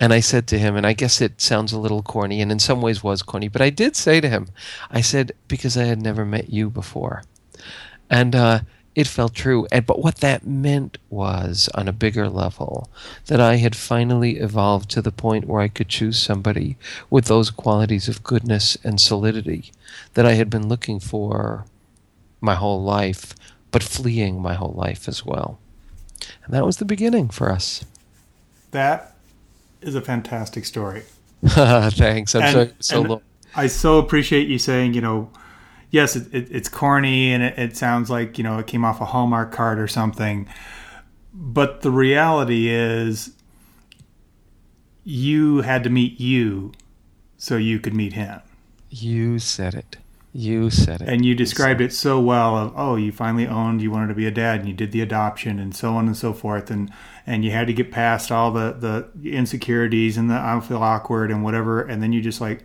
And 0.03 0.12
I 0.12 0.19
said 0.19 0.49
to 0.49 0.59
him, 0.59 0.75
and 0.75 0.85
I 0.85 0.95
guess 0.95 1.21
it 1.21 1.41
sounds 1.41 1.73
a 1.73 1.79
little 1.79 2.03
corny, 2.03 2.41
and 2.41 2.51
in 2.51 2.59
some 2.59 2.83
ways 2.83 3.05
was 3.05 3.23
corny, 3.23 3.47
but 3.47 3.62
I 3.62 3.71
did 3.71 3.95
say 3.95 4.21
to 4.21 4.29
him, 4.29 4.49
I 4.91 5.01
said, 5.01 5.31
because 5.47 5.77
I 5.77 5.85
had 5.85 6.03
never 6.03 6.25
met 6.25 6.51
you 6.51 6.71
before. 6.71 7.23
And 8.11 8.35
uh, 8.35 8.61
it 8.97 9.07
felt 9.07 9.33
true. 9.33 9.69
And 9.71 9.87
but 9.87 10.03
what 10.03 10.17
that 10.17 10.45
meant 10.45 10.99
was, 11.09 11.69
on 11.75 11.87
a 11.87 11.93
bigger 11.93 12.29
level, 12.29 12.91
that 13.27 13.38
I 13.41 13.59
had 13.59 13.77
finally 13.77 14.38
evolved 14.38 14.91
to 14.91 15.03
the 15.03 15.12
point 15.12 15.47
where 15.47 15.61
I 15.61 15.69
could 15.69 15.88
choose 15.88 16.19
somebody 16.19 16.77
with 17.09 17.27
those 17.27 17.51
qualities 17.51 18.09
of 18.09 18.25
goodness 18.25 18.77
and 18.83 19.01
solidity 19.01 19.71
that 20.15 20.27
I 20.27 20.33
had 20.33 20.51
been 20.51 20.69
looking 20.69 20.99
for 20.99 21.65
my 22.41 22.57
whole 22.57 22.83
life, 22.83 23.37
but 23.71 23.85
fleeing 23.85 24.43
my 24.43 24.55
whole 24.55 24.75
life 24.77 25.07
as 25.07 25.25
well. 25.25 25.61
And 26.45 26.53
that 26.53 26.67
was 26.67 26.79
the 26.79 26.85
beginning 26.85 27.29
for 27.29 27.53
us. 27.53 27.85
That 28.73 29.12
is 29.83 29.95
a 29.95 30.01
fantastic 30.01 30.64
story. 30.64 31.03
Thanks. 31.45 32.35
I'm 32.35 32.42
and, 32.42 32.75
so, 32.79 33.05
so 33.05 33.23
I 33.55 33.66
so 33.66 33.99
appreciate 33.99 34.49
you 34.49 34.59
saying, 34.59 34.95
you 34.95 35.01
know, 35.01 35.31
yes, 35.90 36.16
it, 36.16 36.33
it, 36.33 36.49
it's 36.51 36.68
corny 36.68 37.33
and 37.33 37.42
it, 37.42 37.59
it 37.59 37.77
sounds 37.77 38.11
like 38.11 38.38
you 38.38 38.45
know 38.45 38.59
it 38.59 38.66
came 38.66 38.85
off 38.85 39.01
a 39.01 39.07
Hallmark 39.07 39.53
card 39.53 39.79
or 39.79 39.88
something, 39.88 40.49
but 41.33 41.83
the 41.83 41.90
reality 41.90 42.68
is, 42.68 43.37
you 45.05 45.62
had 45.62 45.83
to 45.85 45.90
meet 45.90 46.21
you, 46.21 46.73
so 47.37 47.57
you 47.57 47.81
could 47.81 47.95
meet 47.95 48.12
him. 48.12 48.40
You 48.90 49.38
said 49.38 49.75
it. 49.75 49.97
You 50.33 50.71
said 50.71 51.03
it. 51.03 51.09
And 51.09 51.27
you 51.27 51.35
described 51.35 51.81
you 51.81 51.87
it. 51.87 51.92
it 51.92 51.95
so 51.95 52.18
well 52.18 52.57
of 52.57 52.73
oh, 52.75 52.97
you 52.97 53.12
finally 53.12 53.47
owned 53.47 53.83
you 53.83 53.90
wanted 53.90 54.09
to 54.09 54.14
be 54.14 54.27
a 54.27 54.31
dad 54.31 54.61
and 54.61 54.68
you 54.68 54.75
did 54.75 54.92
the 54.92 55.03
adoption 55.03 55.59
and 55.59 55.77
so 55.77 55.95
on 55.95 56.07
and 56.07 56.16
so 56.16 56.33
forth 56.33 56.71
and 56.71 56.90
and 57.27 57.45
you 57.45 57.51
had 57.51 57.66
to 57.66 57.73
get 57.73 57.90
past 57.90 58.33
all 58.33 58.51
the 58.51 58.73
the 58.73 59.31
insecurities 59.31 60.16
and 60.16 60.31
the 60.31 60.35
I 60.35 60.59
feel 60.61 60.83
awkward 60.83 61.31
and 61.31 61.45
whatever 61.45 61.83
and 61.83 62.03
then 62.03 62.12
you 62.12 62.23
just 62.23 62.40
like 62.40 62.64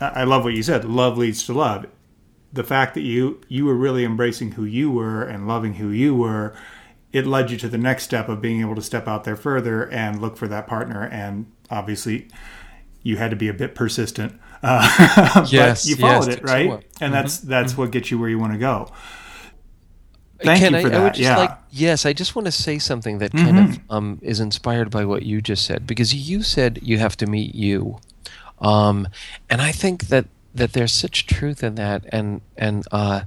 I 0.00 0.24
love 0.24 0.44
what 0.44 0.54
you 0.54 0.62
said. 0.62 0.84
Love 0.84 1.16
leads 1.16 1.44
to 1.46 1.52
love. 1.52 1.86
The 2.52 2.64
fact 2.64 2.94
that 2.94 3.02
you 3.02 3.40
you 3.48 3.64
were 3.64 3.74
really 3.74 4.04
embracing 4.04 4.52
who 4.52 4.64
you 4.64 4.90
were 4.90 5.22
and 5.22 5.48
loving 5.48 5.74
who 5.74 5.88
you 5.88 6.14
were, 6.14 6.54
it 7.12 7.26
led 7.26 7.50
you 7.50 7.56
to 7.58 7.68
the 7.68 7.78
next 7.78 8.04
step 8.04 8.28
of 8.28 8.40
being 8.40 8.60
able 8.60 8.74
to 8.74 8.82
step 8.82 9.08
out 9.08 9.24
there 9.24 9.36
further 9.36 9.88
and 9.90 10.20
look 10.20 10.36
for 10.36 10.48
that 10.48 10.66
partner. 10.66 11.08
And 11.08 11.50
obviously, 11.70 12.28
you 13.02 13.16
had 13.16 13.30
to 13.30 13.36
be 13.36 13.48
a 13.48 13.54
bit 13.54 13.74
persistent. 13.74 14.38
Uh, 14.66 15.46
yes, 15.50 15.86
you 15.86 15.96
followed 15.96 16.28
yes, 16.28 16.36
it 16.38 16.44
right, 16.44 16.70
and 16.70 16.80
mm-hmm. 16.80 17.12
that's 17.12 17.38
that's 17.38 17.72
mm-hmm. 17.72 17.82
what 17.82 17.90
gets 17.90 18.10
you 18.10 18.18
where 18.18 18.30
you 18.30 18.38
want 18.38 18.54
to 18.54 18.58
go. 18.58 18.90
Thank 20.44 20.60
Can 20.60 20.74
you 20.74 20.80
for 20.80 20.88
I, 20.88 20.90
that. 20.90 21.16
I 21.16 21.18
yeah. 21.18 21.36
Like, 21.36 21.58
yes, 21.70 22.06
I 22.06 22.12
just 22.12 22.34
want 22.34 22.46
to 22.46 22.52
say 22.52 22.78
something 22.78 23.18
that 23.18 23.32
kind 23.32 23.56
mm-hmm. 23.56 23.72
of 23.72 23.80
um, 23.90 24.18
is 24.22 24.40
inspired 24.40 24.90
by 24.90 25.04
what 25.04 25.22
you 25.22 25.40
just 25.40 25.64
said 25.64 25.86
because 25.86 26.14
you 26.14 26.42
said 26.42 26.80
you 26.82 26.98
have 26.98 27.16
to 27.18 27.26
meet 27.26 27.54
you. 27.54 27.98
Um, 28.58 29.08
and 29.48 29.62
I 29.62 29.72
think 29.72 30.08
that, 30.08 30.26
that 30.54 30.72
there's 30.72 30.92
such 30.92 31.26
truth 31.26 31.62
in 31.62 31.76
that. 31.76 32.04
And, 32.08 32.40
and 32.56 32.86
uh, 32.92 33.22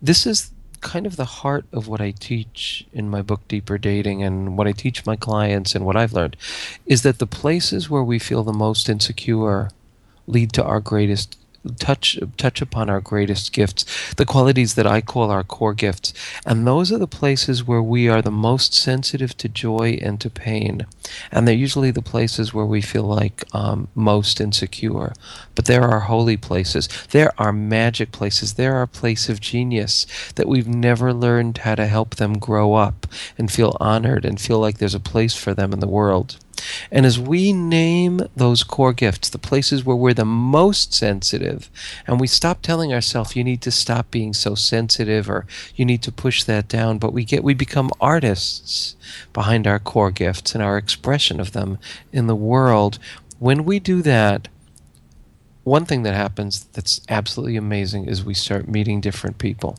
this 0.00 0.26
is 0.26 0.50
kind 0.80 1.06
of 1.06 1.16
the 1.16 1.24
heart 1.24 1.64
of 1.72 1.88
what 1.88 2.00
I 2.00 2.12
teach 2.12 2.86
in 2.92 3.08
my 3.08 3.22
book, 3.22 3.48
Deeper 3.48 3.78
Dating, 3.78 4.22
and 4.22 4.56
what 4.56 4.66
I 4.66 4.72
teach 4.72 5.06
my 5.06 5.16
clients 5.16 5.74
and 5.74 5.84
what 5.84 5.96
I've 5.96 6.12
learned 6.12 6.36
is 6.84 7.02
that 7.02 7.18
the 7.18 7.26
places 7.26 7.90
where 7.90 8.04
we 8.04 8.18
feel 8.18 8.44
the 8.44 8.52
most 8.52 8.88
insecure 8.88 9.70
lead 10.26 10.52
to 10.52 10.64
our 10.64 10.80
greatest 10.80 11.36
touch 11.78 12.18
touch 12.36 12.62
upon 12.62 12.88
our 12.88 13.00
greatest 13.00 13.52
gifts, 13.52 13.84
the 14.14 14.24
qualities 14.24 14.74
that 14.74 14.86
I 14.86 15.00
call 15.00 15.30
our 15.30 15.42
core 15.42 15.74
gifts. 15.74 16.12
And 16.44 16.66
those 16.66 16.92
are 16.92 16.98
the 16.98 17.06
places 17.06 17.64
where 17.64 17.82
we 17.82 18.08
are 18.08 18.22
the 18.22 18.30
most 18.30 18.74
sensitive 18.74 19.36
to 19.38 19.48
joy 19.48 19.98
and 20.02 20.20
to 20.20 20.30
pain. 20.30 20.86
And 21.30 21.46
they're 21.46 21.54
usually 21.54 21.90
the 21.90 22.02
places 22.02 22.52
where 22.52 22.66
we 22.66 22.80
feel 22.80 23.04
like 23.04 23.44
um, 23.52 23.88
most 23.94 24.40
insecure. 24.40 25.12
But 25.54 25.66
there 25.66 25.82
are 25.82 26.00
holy 26.00 26.36
places. 26.36 26.88
There 27.10 27.32
are 27.38 27.52
magic 27.52 28.12
places. 28.12 28.54
There 28.54 28.76
are 28.76 28.86
places 28.86 29.30
of 29.30 29.40
genius 29.40 30.06
that 30.34 30.48
we've 30.48 30.68
never 30.68 31.12
learned 31.12 31.58
how 31.58 31.74
to 31.74 31.86
help 31.86 32.16
them 32.16 32.38
grow 32.38 32.74
up 32.74 33.06
and 33.38 33.50
feel 33.50 33.76
honored 33.80 34.24
and 34.24 34.40
feel 34.40 34.58
like 34.58 34.78
there's 34.78 34.94
a 34.94 35.00
place 35.00 35.34
for 35.34 35.54
them 35.54 35.72
in 35.72 35.80
the 35.80 35.88
world. 35.88 36.36
And 36.90 37.06
as 37.06 37.18
we 37.18 37.52
name 37.52 38.20
those 38.34 38.62
core 38.62 38.92
gifts, 38.92 39.28
the 39.28 39.38
places 39.38 39.84
where 39.84 39.96
we're 39.96 40.14
the 40.14 40.24
most 40.24 40.94
sensitive, 40.94 41.70
and 42.06 42.20
we 42.20 42.26
stop 42.26 42.62
telling 42.62 42.92
ourselves 42.92 43.36
you 43.36 43.44
need 43.44 43.62
to 43.62 43.70
stop 43.70 44.10
being 44.10 44.32
so 44.32 44.54
sensitive 44.54 45.28
or 45.28 45.46
you 45.74 45.84
need 45.84 46.02
to 46.02 46.12
push 46.12 46.44
that 46.44 46.68
down, 46.68 46.98
but 46.98 47.12
we 47.12 47.24
get 47.24 47.44
we 47.44 47.54
become 47.54 47.90
artists 48.00 48.96
behind 49.32 49.66
our 49.66 49.78
core 49.78 50.10
gifts 50.10 50.54
and 50.54 50.62
our 50.62 50.76
expression 50.96 51.40
of 51.40 51.52
them 51.52 51.78
in 52.12 52.26
the 52.26 52.34
world. 52.34 52.98
When 53.38 53.64
we 53.64 53.78
do 53.78 54.02
that, 54.02 54.48
one 55.64 55.84
thing 55.84 56.04
that 56.04 56.14
happens 56.14 56.64
that's 56.72 57.00
absolutely 57.08 57.56
amazing 57.56 58.06
is 58.06 58.24
we 58.24 58.34
start 58.34 58.68
meeting 58.68 59.00
different 59.00 59.38
people 59.38 59.76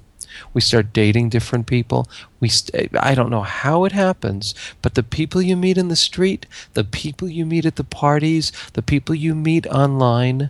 we 0.54 0.62
start 0.62 0.94
dating 0.94 1.30
different 1.30 1.68
people. 1.68 2.08
We 2.40 2.50
st- 2.50 2.96
I 2.96 3.16
don't 3.16 3.30
know 3.30 3.44
how 3.44 3.86
it 3.86 3.92
happens, 3.92 4.54
but 4.82 4.94
the 4.94 5.04
people 5.04 5.42
you 5.42 5.56
meet 5.56 5.78
in 5.78 5.88
the 5.88 5.96
street, 5.96 6.46
the 6.74 6.84
people 6.84 7.28
you 7.30 7.46
meet 7.46 7.66
at 7.66 7.76
the 7.76 7.84
parties, 7.84 8.52
the 8.74 8.82
people 8.82 9.16
you 9.16 9.34
meet 9.34 9.66
online 9.68 10.50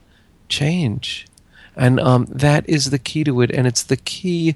change. 0.50 1.28
And 1.78 2.00
um, 2.00 2.26
that 2.26 2.68
is 2.68 2.90
the 2.90 3.00
key 3.00 3.24
to 3.26 3.42
it. 3.42 3.52
And 3.52 3.68
it's 3.68 3.84
the 3.84 3.98
key 3.98 4.56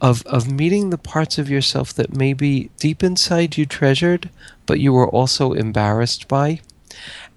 of, 0.00 0.26
of 0.26 0.50
meeting 0.50 0.90
the 0.90 0.98
parts 0.98 1.38
of 1.38 1.48
yourself 1.48 1.94
that 1.94 2.12
maybe 2.12 2.70
deep 2.78 3.02
inside 3.02 3.56
you 3.56 3.64
treasured, 3.66 4.30
but 4.66 4.80
you 4.80 4.92
were 4.92 5.08
also 5.08 5.52
embarrassed 5.52 6.26
by. 6.26 6.60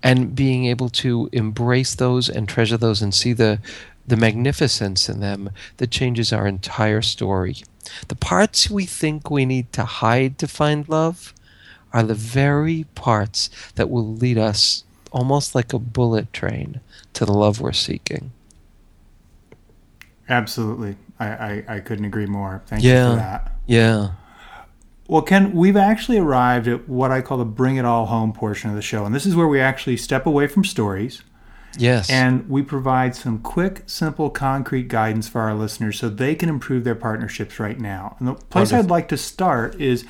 And 0.01 0.35
being 0.35 0.65
able 0.65 0.89
to 0.89 1.29
embrace 1.31 1.93
those 1.93 2.27
and 2.29 2.47
treasure 2.47 2.77
those 2.77 3.01
and 3.01 3.13
see 3.13 3.33
the 3.33 3.59
the 4.07 4.17
magnificence 4.17 5.07
in 5.07 5.19
them 5.19 5.51
that 5.77 5.91
changes 5.91 6.33
our 6.33 6.47
entire 6.47 7.01
story. 7.01 7.57
The 8.07 8.15
parts 8.15 8.67
we 8.67 8.85
think 8.85 9.29
we 9.29 9.45
need 9.45 9.71
to 9.73 9.85
hide 9.85 10.39
to 10.39 10.47
find 10.47 10.89
love 10.89 11.31
are 11.93 12.01
the 12.01 12.15
very 12.15 12.85
parts 12.95 13.51
that 13.75 13.89
will 13.89 14.15
lead 14.15 14.39
us 14.39 14.83
almost 15.11 15.53
like 15.53 15.73
a 15.73 15.79
bullet 15.79 16.33
train 16.33 16.81
to 17.13 17.25
the 17.25 17.33
love 17.33 17.61
we're 17.61 17.71
seeking. 17.71 18.31
Absolutely. 20.29 20.95
I, 21.19 21.27
I, 21.27 21.63
I 21.67 21.79
couldn't 21.79 22.05
agree 22.05 22.25
more. 22.27 22.61
Thank 22.67 22.83
you 22.83 22.91
Yeah. 22.91 23.09
for 23.09 23.15
that. 23.17 23.51
Yeah. 23.65 24.11
Well, 25.07 25.23
Ken, 25.23 25.53
we've 25.53 25.75
actually 25.75 26.19
arrived 26.19 26.67
at 26.67 26.87
what 26.87 27.09
I 27.11 27.21
call 27.21 27.39
the 27.39 27.45
bring 27.45 27.77
it 27.77 27.85
all 27.85 28.05
home 28.05 28.31
portion 28.31 28.69
of 28.69 28.75
the 28.75 28.81
show. 28.81 29.05
And 29.05 29.13
this 29.15 29.25
is 29.25 29.35
where 29.35 29.47
we 29.47 29.59
actually 29.59 29.97
step 29.97 30.25
away 30.27 30.45
from 30.47 30.63
stories 30.63 31.23
Yes. 31.77 32.09
and 32.11 32.47
we 32.47 32.61
provide 32.61 33.15
some 33.15 33.39
quick, 33.39 33.83
simple, 33.87 34.29
concrete 34.29 34.87
guidance 34.87 35.27
for 35.27 35.41
our 35.41 35.55
listeners 35.55 35.97
so 35.99 36.09
they 36.09 36.35
can 36.35 36.47
improve 36.47 36.83
their 36.83 36.95
partnerships 36.95 37.59
right 37.59 37.79
now. 37.79 38.15
And 38.19 38.27
the 38.27 38.33
place 38.35 38.71
I'd 38.71 38.89
like 38.91 39.07
to 39.09 39.17
start 39.17 39.81
is 39.81 40.05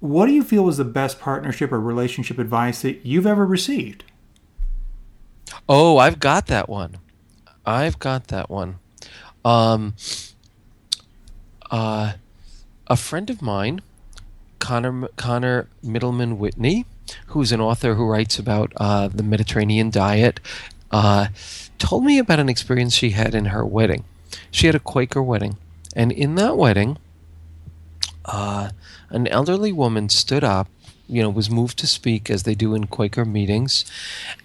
what 0.00 0.26
do 0.26 0.32
you 0.32 0.42
feel 0.42 0.64
was 0.64 0.76
the 0.76 0.84
best 0.84 1.18
partnership 1.18 1.72
or 1.72 1.80
relationship 1.80 2.38
advice 2.38 2.82
that 2.82 3.04
you've 3.06 3.26
ever 3.26 3.46
received? 3.46 4.04
Oh, 5.68 5.98
I've 5.98 6.18
got 6.20 6.46
that 6.48 6.68
one. 6.68 6.96
I've 7.66 7.98
got 7.98 8.28
that 8.28 8.50
one. 8.50 8.78
Um, 9.44 9.94
uh, 11.70 12.14
a 12.86 12.96
friend 12.96 13.30
of 13.30 13.40
mine, 13.40 13.80
Connor 14.58 15.08
Connor 15.16 15.68
Middleman 15.82 16.38
Whitney, 16.38 16.84
who's 17.28 17.52
an 17.52 17.60
author 17.60 17.94
who 17.94 18.06
writes 18.06 18.38
about 18.38 18.72
uh, 18.76 19.08
the 19.08 19.22
Mediterranean 19.22 19.90
diet, 19.90 20.40
uh, 20.90 21.28
told 21.78 22.04
me 22.04 22.18
about 22.18 22.40
an 22.40 22.48
experience 22.48 22.94
she 22.94 23.10
had 23.10 23.34
in 23.34 23.46
her 23.46 23.64
wedding. 23.64 24.04
She 24.50 24.66
had 24.66 24.74
a 24.74 24.80
Quaker 24.80 25.22
wedding, 25.22 25.56
and 25.94 26.12
in 26.12 26.34
that 26.36 26.56
wedding, 26.56 26.98
uh, 28.24 28.70
an 29.08 29.26
elderly 29.28 29.72
woman 29.72 30.08
stood 30.08 30.44
up, 30.44 30.68
you 31.08 31.22
know, 31.22 31.30
was 31.30 31.50
moved 31.50 31.78
to 31.78 31.86
speak 31.86 32.30
as 32.30 32.42
they 32.42 32.54
do 32.54 32.74
in 32.74 32.86
Quaker 32.86 33.24
meetings, 33.24 33.84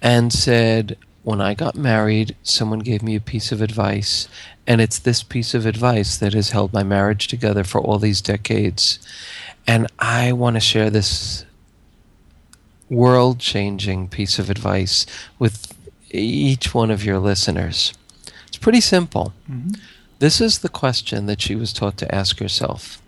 and 0.02 0.32
said, 0.32 0.98
When 1.26 1.42
I 1.42 1.56
got 1.56 1.74
married, 1.74 2.36
someone 2.44 2.82
gave 2.82 3.02
me 3.02 3.16
a 3.16 3.20
piece 3.20 3.52
of 3.52 3.60
advice, 3.60 4.28
and 4.68 4.80
it's 4.80 5.00
this 5.00 5.24
piece 5.24 5.56
of 5.56 5.66
advice 5.66 6.20
that 6.20 6.36
has 6.36 6.52
held 6.52 6.72
my 6.72 6.84
marriage 6.84 7.28
together 7.28 7.64
for 7.64 7.82
all 7.82 7.98
these 7.98 8.22
decades. 8.22 9.00
And 9.66 9.88
I 9.98 10.34
want 10.34 10.56
to 10.56 10.60
share 10.60 10.92
this 10.92 11.44
world 12.92 13.40
changing 13.40 14.10
piece 14.10 14.38
of 14.38 14.52
advice 14.52 15.08
with 15.40 15.74
each 16.12 16.76
one 16.76 16.92
of 16.92 17.04
your 17.04 17.18
listeners. 17.18 17.96
It's 18.46 18.58
pretty 18.58 18.82
simple. 18.82 19.34
Mm-hmm. 19.50 19.82
This 20.20 20.40
is 20.40 20.60
the 20.60 20.70
question 20.70 21.26
that 21.26 21.42
she 21.42 21.56
was 21.56 21.74
taught 21.74 21.98
to 21.98 22.14
ask 22.14 22.38
herself 22.38 23.02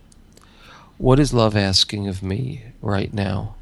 What 0.98 1.20
is 1.20 1.36
love 1.36 1.56
asking 1.56 2.08
of 2.08 2.24
me 2.24 2.64
right 2.82 3.14
now? 3.14 3.57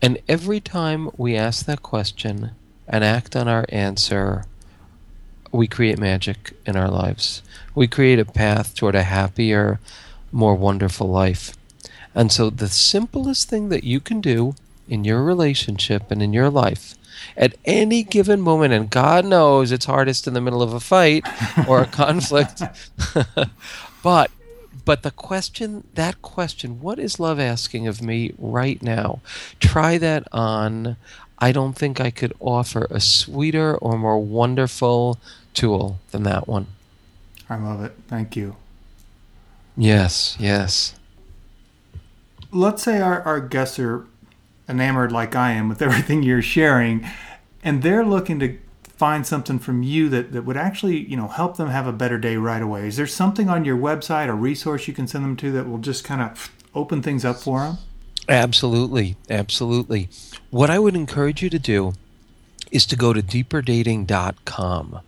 And 0.00 0.18
every 0.28 0.60
time 0.60 1.10
we 1.16 1.36
ask 1.36 1.66
that 1.66 1.82
question 1.82 2.52
and 2.86 3.04
act 3.04 3.34
on 3.34 3.48
our 3.48 3.64
answer, 3.68 4.44
we 5.50 5.66
create 5.66 5.98
magic 5.98 6.52
in 6.66 6.76
our 6.76 6.90
lives. 6.90 7.42
We 7.74 7.88
create 7.88 8.18
a 8.18 8.24
path 8.24 8.74
toward 8.74 8.94
a 8.94 9.02
happier, 9.02 9.80
more 10.30 10.54
wonderful 10.54 11.08
life. 11.08 11.54
And 12.14 12.30
so, 12.32 12.50
the 12.50 12.68
simplest 12.68 13.48
thing 13.48 13.68
that 13.68 13.84
you 13.84 14.00
can 14.00 14.20
do 14.20 14.54
in 14.88 15.04
your 15.04 15.22
relationship 15.22 16.10
and 16.10 16.22
in 16.22 16.32
your 16.32 16.50
life 16.50 16.94
at 17.36 17.54
any 17.64 18.02
given 18.02 18.40
moment, 18.40 18.72
and 18.72 18.90
God 18.90 19.24
knows 19.24 19.72
it's 19.72 19.84
hardest 19.84 20.26
in 20.26 20.34
the 20.34 20.40
middle 20.40 20.62
of 20.62 20.72
a 20.72 20.80
fight 20.80 21.24
or 21.66 21.82
a 21.82 21.86
conflict, 22.02 22.62
but 24.02 24.30
but 24.88 25.02
the 25.02 25.10
question 25.10 25.84
that 25.94 26.22
question 26.22 26.80
what 26.80 26.98
is 26.98 27.20
love 27.20 27.38
asking 27.38 27.86
of 27.86 28.00
me 28.00 28.32
right 28.38 28.82
now 28.82 29.20
try 29.60 29.98
that 29.98 30.26
on 30.32 30.96
i 31.38 31.52
don't 31.52 31.76
think 31.76 32.00
i 32.00 32.10
could 32.10 32.32
offer 32.40 32.86
a 32.90 32.98
sweeter 32.98 33.76
or 33.76 33.98
more 33.98 34.18
wonderful 34.18 35.18
tool 35.52 35.98
than 36.10 36.22
that 36.22 36.48
one 36.48 36.66
I 37.50 37.56
love 37.56 37.82
it. 37.82 37.92
Thank 38.08 38.36
you. 38.36 38.56
yes 39.76 40.36
yes 40.40 40.94
let's 42.50 42.82
say 42.82 43.00
our, 43.00 43.20
our 43.22 43.40
guests 43.40 43.78
are 43.78 44.06
enamored 44.68 45.12
like 45.12 45.34
I 45.34 45.52
am 45.52 45.68
with 45.68 45.82
everything 45.82 46.22
you're 46.22 46.42
sharing, 46.42 47.06
and 47.62 47.82
they're 47.82 48.04
looking 48.04 48.38
to 48.40 48.58
find 48.98 49.24
something 49.24 49.60
from 49.60 49.84
you 49.84 50.08
that, 50.08 50.32
that 50.32 50.42
would 50.44 50.56
actually, 50.56 50.98
you 50.98 51.16
know, 51.16 51.28
help 51.28 51.56
them 51.56 51.68
have 51.68 51.86
a 51.86 51.92
better 51.92 52.18
day 52.18 52.36
right 52.36 52.60
away. 52.60 52.88
Is 52.88 52.96
there 52.96 53.06
something 53.06 53.48
on 53.48 53.64
your 53.64 53.76
website, 53.76 54.28
a 54.28 54.34
resource 54.34 54.88
you 54.88 54.94
can 54.94 55.06
send 55.06 55.24
them 55.24 55.36
to 55.36 55.52
that 55.52 55.68
will 55.68 55.78
just 55.78 56.02
kind 56.02 56.20
of 56.20 56.50
open 56.74 57.00
things 57.00 57.24
up 57.24 57.36
for 57.36 57.60
them? 57.60 57.78
Absolutely, 58.28 59.16
absolutely. 59.30 60.08
What 60.50 60.68
I 60.68 60.80
would 60.80 60.96
encourage 60.96 61.42
you 61.42 61.48
to 61.48 61.60
do 61.60 61.92
is 62.72 62.84
to 62.86 62.96
go 62.96 63.12
to 63.12 63.22
deeperdating.com. 63.22 65.00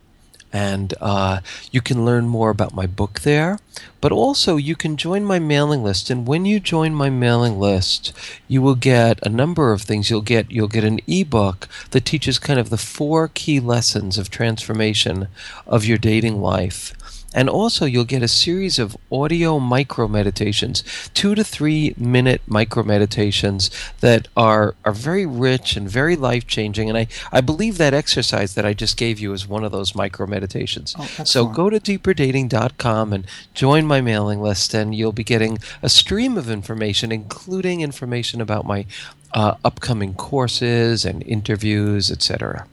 And 0.52 0.94
uh, 1.00 1.40
you 1.70 1.80
can 1.80 2.04
learn 2.04 2.26
more 2.26 2.50
about 2.50 2.74
my 2.74 2.86
book 2.86 3.20
there, 3.20 3.58
but 4.00 4.10
also 4.10 4.56
you 4.56 4.74
can 4.74 4.96
join 4.96 5.24
my 5.24 5.38
mailing 5.38 5.82
list. 5.82 6.10
And 6.10 6.26
when 6.26 6.44
you 6.44 6.58
join 6.58 6.94
my 6.94 7.08
mailing 7.08 7.58
list, 7.58 8.12
you 8.48 8.60
will 8.60 8.74
get 8.74 9.24
a 9.24 9.28
number 9.28 9.72
of 9.72 9.82
things. 9.82 10.10
You'll 10.10 10.22
get 10.22 10.50
you'll 10.50 10.68
get 10.68 10.84
an 10.84 11.00
ebook 11.06 11.68
that 11.92 12.04
teaches 12.04 12.38
kind 12.38 12.58
of 12.58 12.70
the 12.70 12.76
four 12.76 13.28
key 13.28 13.60
lessons 13.60 14.18
of 14.18 14.30
transformation 14.30 15.28
of 15.66 15.84
your 15.84 15.98
dating 15.98 16.40
life. 16.40 16.94
And 17.32 17.48
also, 17.48 17.84
you'll 17.84 18.04
get 18.04 18.22
a 18.22 18.28
series 18.28 18.78
of 18.78 18.96
audio 19.10 19.58
micro 19.60 20.08
meditations, 20.08 20.82
two 21.14 21.34
to 21.36 21.44
three 21.44 21.94
minute 21.96 22.42
micro 22.46 22.82
meditations 22.82 23.70
that 24.00 24.26
are, 24.36 24.74
are 24.84 24.92
very 24.92 25.26
rich 25.26 25.76
and 25.76 25.88
very 25.88 26.16
life 26.16 26.46
changing. 26.46 26.88
And 26.88 26.98
I, 26.98 27.06
I 27.30 27.40
believe 27.40 27.78
that 27.78 27.94
exercise 27.94 28.54
that 28.54 28.66
I 28.66 28.74
just 28.74 28.96
gave 28.96 29.20
you 29.20 29.32
is 29.32 29.46
one 29.46 29.62
of 29.62 29.70
those 29.70 29.94
micro 29.94 30.26
meditations. 30.26 30.94
Oh, 30.98 31.04
so 31.24 31.46
go 31.46 31.70
to 31.70 31.78
deeperdating.com 31.78 33.12
and 33.12 33.26
join 33.54 33.86
my 33.86 34.00
mailing 34.00 34.40
list, 34.40 34.74
and 34.74 34.94
you'll 34.94 35.12
be 35.12 35.24
getting 35.24 35.58
a 35.82 35.88
stream 35.88 36.36
of 36.36 36.50
information, 36.50 37.12
including 37.12 37.80
information 37.80 38.40
about 38.40 38.66
my 38.66 38.86
uh, 39.32 39.54
upcoming 39.64 40.14
courses 40.14 41.04
and 41.04 41.22
interviews, 41.22 42.10
etc. 42.10 42.66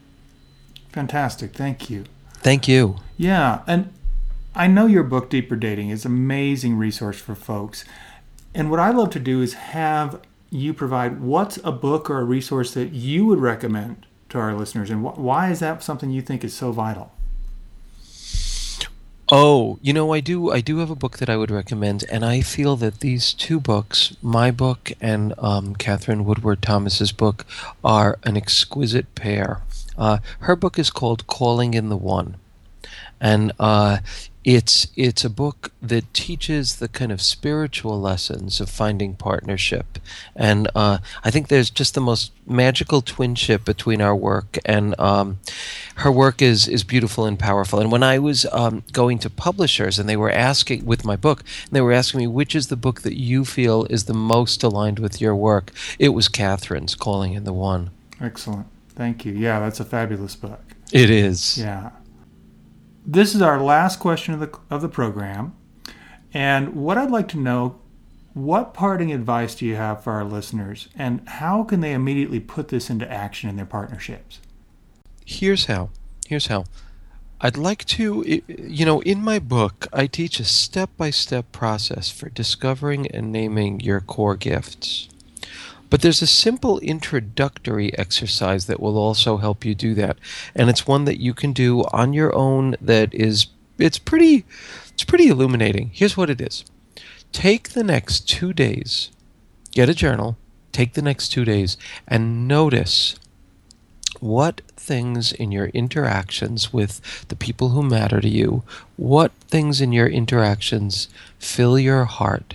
Fantastic. 0.90 1.52
Thank 1.52 1.88
you. 1.88 2.04
Thank 2.40 2.66
you. 2.66 2.96
Yeah, 3.16 3.62
and 3.66 3.92
I 4.58 4.66
know 4.66 4.86
your 4.86 5.04
book 5.04 5.30
Deeper 5.30 5.54
Dating 5.54 5.90
is 5.90 6.04
an 6.04 6.10
amazing 6.10 6.76
resource 6.76 7.20
for 7.20 7.36
folks. 7.36 7.84
And 8.52 8.72
what 8.72 8.80
I 8.80 8.90
love 8.90 9.10
to 9.10 9.20
do 9.20 9.40
is 9.40 9.54
have 9.54 10.20
you 10.50 10.74
provide 10.74 11.20
what's 11.20 11.60
a 11.62 11.70
book 11.70 12.10
or 12.10 12.18
a 12.18 12.24
resource 12.24 12.74
that 12.74 12.90
you 12.90 13.24
would 13.26 13.38
recommend 13.38 14.04
to 14.30 14.38
our 14.38 14.54
listeners 14.54 14.90
and 14.90 15.06
wh- 15.06 15.16
why 15.16 15.52
is 15.52 15.60
that 15.60 15.84
something 15.84 16.10
you 16.10 16.22
think 16.22 16.42
is 16.42 16.54
so 16.54 16.72
vital? 16.72 17.12
Oh, 19.30 19.78
you 19.80 19.92
know, 19.92 20.12
I 20.12 20.18
do. 20.18 20.50
I 20.50 20.60
do 20.60 20.78
have 20.78 20.90
a 20.90 20.96
book 20.96 21.18
that 21.18 21.28
I 21.28 21.36
would 21.36 21.52
recommend, 21.52 22.02
and 22.10 22.24
I 22.24 22.40
feel 22.40 22.74
that 22.76 23.00
these 23.00 23.34
two 23.34 23.60
books, 23.60 24.16
my 24.22 24.50
book 24.50 24.90
and 25.02 25.34
um, 25.38 25.76
Katherine 25.76 26.24
Woodward 26.24 26.62
Thomas's 26.62 27.12
book, 27.12 27.44
are 27.84 28.18
an 28.24 28.38
exquisite 28.38 29.14
pair. 29.14 29.60
Uh, 29.98 30.18
her 30.40 30.56
book 30.56 30.78
is 30.78 30.90
called 30.90 31.26
"Calling 31.26 31.74
in 31.74 31.90
the 31.90 31.96
One," 31.96 32.36
and 33.20 33.52
uh, 33.60 33.98
it's 34.44 34.88
it's 34.96 35.24
a 35.24 35.30
book 35.30 35.72
that 35.82 36.12
teaches 36.14 36.76
the 36.76 36.88
kind 36.88 37.10
of 37.10 37.20
spiritual 37.20 38.00
lessons 38.00 38.60
of 38.60 38.70
finding 38.70 39.14
partnership, 39.14 39.98
and 40.36 40.70
uh, 40.74 40.98
I 41.24 41.30
think 41.30 41.48
there's 41.48 41.70
just 41.70 41.94
the 41.94 42.00
most 42.00 42.32
magical 42.46 43.02
twinship 43.02 43.64
between 43.64 44.00
our 44.00 44.14
work 44.14 44.58
and 44.64 44.98
um, 44.98 45.38
her 45.96 46.10
work 46.10 46.40
is 46.40 46.68
is 46.68 46.84
beautiful 46.84 47.26
and 47.26 47.38
powerful. 47.38 47.80
And 47.80 47.90
when 47.90 48.02
I 48.02 48.18
was 48.18 48.46
um, 48.52 48.84
going 48.92 49.18
to 49.20 49.30
publishers 49.30 49.98
and 49.98 50.08
they 50.08 50.16
were 50.16 50.30
asking 50.30 50.86
with 50.86 51.04
my 51.04 51.16
book, 51.16 51.40
and 51.64 51.72
they 51.72 51.80
were 51.80 51.92
asking 51.92 52.20
me 52.20 52.26
which 52.26 52.54
is 52.54 52.68
the 52.68 52.76
book 52.76 53.02
that 53.02 53.18
you 53.18 53.44
feel 53.44 53.86
is 53.90 54.04
the 54.04 54.14
most 54.14 54.62
aligned 54.62 54.98
with 54.98 55.20
your 55.20 55.34
work, 55.34 55.72
it 55.98 56.10
was 56.10 56.28
Katherine's 56.28 56.94
"Calling 56.94 57.34
in 57.34 57.44
the 57.44 57.52
One." 57.52 57.90
Excellent. 58.20 58.66
Thank 58.90 59.24
you. 59.24 59.32
Yeah, 59.32 59.60
that's 59.60 59.80
a 59.80 59.84
fabulous 59.84 60.36
book. 60.36 60.60
It 60.92 61.10
is. 61.10 61.58
Yeah. 61.58 61.90
This 63.10 63.34
is 63.34 63.40
our 63.40 63.58
last 63.58 64.00
question 64.00 64.34
of 64.34 64.40
the 64.40 64.58
of 64.68 64.82
the 64.82 64.88
program. 64.88 65.56
And 66.34 66.74
what 66.74 66.98
I'd 66.98 67.10
like 67.10 67.26
to 67.28 67.38
know 67.38 67.80
what 68.34 68.74
parting 68.74 69.14
advice 69.14 69.54
do 69.54 69.64
you 69.64 69.76
have 69.76 70.04
for 70.04 70.12
our 70.12 70.24
listeners 70.24 70.88
and 70.94 71.26
how 71.26 71.64
can 71.64 71.80
they 71.80 71.94
immediately 71.94 72.38
put 72.38 72.68
this 72.68 72.90
into 72.90 73.10
action 73.10 73.48
in 73.48 73.56
their 73.56 73.64
partnerships? 73.64 74.40
Here's 75.24 75.64
how. 75.64 75.88
Here's 76.26 76.48
how. 76.48 76.66
I'd 77.40 77.56
like 77.56 77.86
to, 77.86 78.42
you 78.46 78.84
know, 78.84 79.00
in 79.00 79.22
my 79.22 79.38
book, 79.38 79.86
I 79.90 80.06
teach 80.06 80.38
a 80.38 80.44
step 80.44 80.90
by 80.98 81.08
step 81.08 81.50
process 81.50 82.10
for 82.10 82.28
discovering 82.28 83.06
and 83.06 83.32
naming 83.32 83.80
your 83.80 84.02
core 84.02 84.36
gifts. 84.36 85.08
But 85.90 86.02
there's 86.02 86.22
a 86.22 86.26
simple 86.26 86.78
introductory 86.80 87.96
exercise 87.98 88.66
that 88.66 88.80
will 88.80 88.98
also 88.98 89.38
help 89.38 89.64
you 89.64 89.74
do 89.74 89.94
that. 89.94 90.18
And 90.54 90.68
it's 90.68 90.86
one 90.86 91.04
that 91.06 91.20
you 91.20 91.34
can 91.34 91.52
do 91.52 91.84
on 91.92 92.12
your 92.12 92.34
own 92.34 92.76
that 92.80 93.14
is 93.14 93.46
it's 93.78 93.98
pretty 93.98 94.44
it's 94.92 95.04
pretty 95.04 95.28
illuminating. 95.28 95.90
Here's 95.94 96.16
what 96.16 96.30
it 96.30 96.40
is. 96.40 96.64
Take 97.32 97.70
the 97.70 97.84
next 97.84 98.28
2 98.28 98.52
days. 98.52 99.10
Get 99.72 99.88
a 99.88 99.94
journal. 99.94 100.36
take 100.78 100.92
the 100.92 101.02
next 101.02 101.30
two 101.30 101.44
days 101.44 101.76
and 102.06 102.46
notice 102.46 103.16
what 104.20 104.60
things 104.76 105.32
in 105.32 105.50
your 105.50 105.66
interactions 105.68 106.72
with 106.72 107.26
the 107.26 107.34
people 107.34 107.70
who 107.70 107.82
matter 107.82 108.20
to 108.20 108.28
you, 108.28 108.62
what 108.96 109.32
things 109.48 109.80
in 109.80 109.92
your 109.92 110.06
interactions 110.06 111.08
fill 111.40 111.76
your 111.78 112.04
heart. 112.04 112.54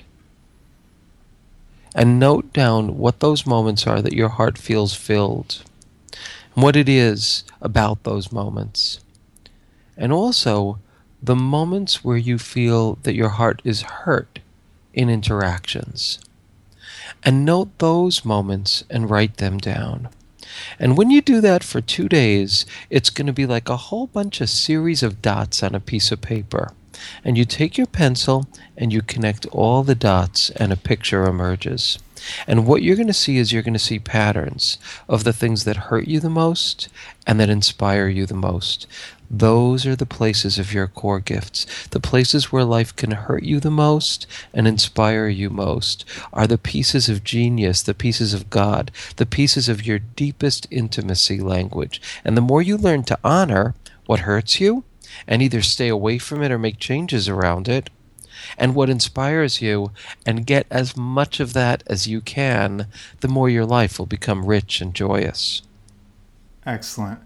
And 1.96 2.20
note 2.20 2.54
down 2.54 2.98
what 2.98 3.20
those 3.20 3.46
moments 3.46 3.86
are 3.86 4.02
that 4.02 4.14
your 4.14 4.30
heart 4.30 4.58
feels 4.58 4.96
filled, 4.96 5.62
and 6.56 6.64
what 6.64 6.76
it 6.76 6.90
is 6.90 7.44
about 7.62 8.04
those 8.04 8.32
moments. 8.32 9.00
And 9.96 10.12
also 10.12 10.80
the 11.22 11.36
moments 11.36 12.04
where 12.04 12.18
you 12.18 12.38
feel 12.38 12.96
that 13.04 13.16
your 13.16 13.30
heart 13.30 13.62
is 13.64 13.84
hurt 13.84 14.40
in 14.94 15.10
interactions. 15.10 16.20
And 17.24 17.46
note 17.46 17.78
those 17.78 18.26
moments 18.26 18.84
and 18.90 19.10
write 19.10 19.38
them 19.38 19.58
down. 19.58 20.10
And 20.78 20.98
when 20.98 21.10
you 21.10 21.22
do 21.22 21.42
that 21.42 21.64
for 21.64 21.80
two 21.80 22.10
days, 22.10 22.66
it's 22.90 23.10
going 23.10 23.28
to 23.28 23.34
be 23.34 23.46
like 23.46 23.70
a 23.70 23.78
whole 23.78 24.08
bunch 24.08 24.42
of 24.42 24.50
series 24.50 25.02
of 25.02 25.22
dots 25.22 25.64
on 25.64 25.74
a 25.74 25.80
piece 25.80 26.12
of 26.12 26.22
paper. 26.22 26.74
And 27.24 27.38
you 27.38 27.46
take 27.46 27.78
your 27.78 27.88
pencil 27.88 28.48
and 28.78 28.92
you 28.92 29.02
connect 29.02 29.46
all 29.48 29.84
the 29.84 29.96
dots, 29.96 30.50
and 30.52 30.72
a 30.72 30.78
picture 30.78 31.26
emerges. 31.26 32.00
And 32.48 32.66
what 32.66 32.82
you're 32.82 32.96
going 32.96 33.08
to 33.08 33.14
see 33.14 33.38
is 33.38 33.52
you're 33.52 33.62
going 33.62 33.74
to 33.74 33.80
see 33.80 34.00
patterns 34.00 34.78
of 35.10 35.24
the 35.24 35.34
things 35.34 35.64
that 35.66 35.76
hurt 35.76 36.08
you 36.08 36.20
the 36.20 36.30
most 36.30 36.90
and 37.28 37.40
that 37.40 37.50
inspire 37.50 38.08
you 38.08 38.26
the 38.26 38.34
most. 38.34 38.88
Those 39.30 39.86
are 39.86 39.96
the 39.96 40.06
places 40.06 40.60
of 40.60 40.74
your 40.74 40.88
core 40.88 41.20
gifts. 41.20 41.66
The 41.88 42.00
places 42.00 42.52
where 42.52 42.64
life 42.64 42.96
can 42.96 43.12
hurt 43.12 43.44
you 43.44 43.60
the 43.60 43.72
most 43.72 44.28
and 44.54 44.68
inspire 44.68 45.28
you 45.28 45.50
most 45.50 46.06
are 46.32 46.46
the 46.46 46.58
pieces 46.58 47.10
of 47.10 47.24
genius, 47.24 47.82
the 47.82 47.96
pieces 47.96 48.34
of 48.34 48.50
God, 48.50 48.92
the 49.16 49.26
pieces 49.26 49.68
of 49.68 49.86
your 49.86 50.00
deepest 50.00 50.68
intimacy 50.70 51.40
language. 51.40 52.02
And 52.24 52.38
the 52.38 52.42
more 52.42 52.62
you 52.62 52.78
learn 52.78 53.04
to 53.06 53.20
honor 53.24 53.74
what 54.06 54.22
hurts 54.22 54.60
you 54.60 54.84
and 55.28 55.41
either 55.41 55.62
stay 55.62 55.88
away 55.88 56.17
from 56.17 56.41
it 56.41 56.52
or 56.52 56.60
make 56.60 56.80
changes 56.80 57.28
around 57.30 57.67
it, 57.67 57.89
and 58.58 58.76
what 58.76 58.89
inspires 58.89 59.62
you, 59.62 59.91
and 60.26 60.45
get 60.45 60.67
as 60.69 60.97
much 60.97 61.39
of 61.39 61.54
that 61.54 61.84
as 61.88 62.08
you 62.08 62.21
can, 62.21 62.88
the 63.21 63.28
more 63.28 63.49
your 63.49 63.65
life 63.65 63.97
will 63.97 64.06
become 64.06 64.45
rich 64.45 64.82
and 64.82 64.93
joyous. 64.93 65.62
Excellent. 66.65 67.19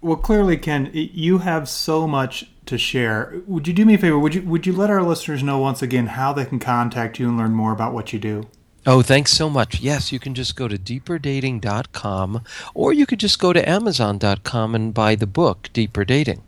Well, 0.00 0.16
clearly, 0.16 0.56
Ken, 0.56 0.90
you 0.92 1.38
have 1.38 1.68
so 1.68 2.06
much 2.06 2.48
to 2.66 2.78
share. 2.78 3.40
Would 3.46 3.66
you 3.66 3.74
do 3.74 3.84
me 3.84 3.94
a 3.94 3.98
favor? 3.98 4.18
Would 4.18 4.34
you 4.34 4.42
would 4.42 4.66
you 4.66 4.72
let 4.72 4.90
our 4.90 5.02
listeners 5.02 5.42
know 5.42 5.58
once 5.58 5.82
again 5.82 6.06
how 6.08 6.32
they 6.32 6.44
can 6.44 6.58
contact 6.58 7.18
you 7.18 7.28
and 7.28 7.36
learn 7.36 7.52
more 7.52 7.72
about 7.72 7.92
what 7.92 8.12
you 8.12 8.18
do? 8.18 8.46
Oh, 8.86 9.02
thanks 9.02 9.32
so 9.32 9.50
much. 9.50 9.80
Yes, 9.80 10.12
you 10.12 10.18
can 10.18 10.34
just 10.34 10.54
go 10.54 10.68
to 10.68 10.78
deeperdating.com 10.78 12.42
or 12.74 12.92
you 12.92 13.06
could 13.06 13.20
just 13.20 13.38
go 13.38 13.52
to 13.52 13.68
amazon.com 13.68 14.74
and 14.74 14.94
buy 14.94 15.14
the 15.14 15.26
book 15.26 15.68
Deeper 15.72 16.04
Dating. 16.04 16.42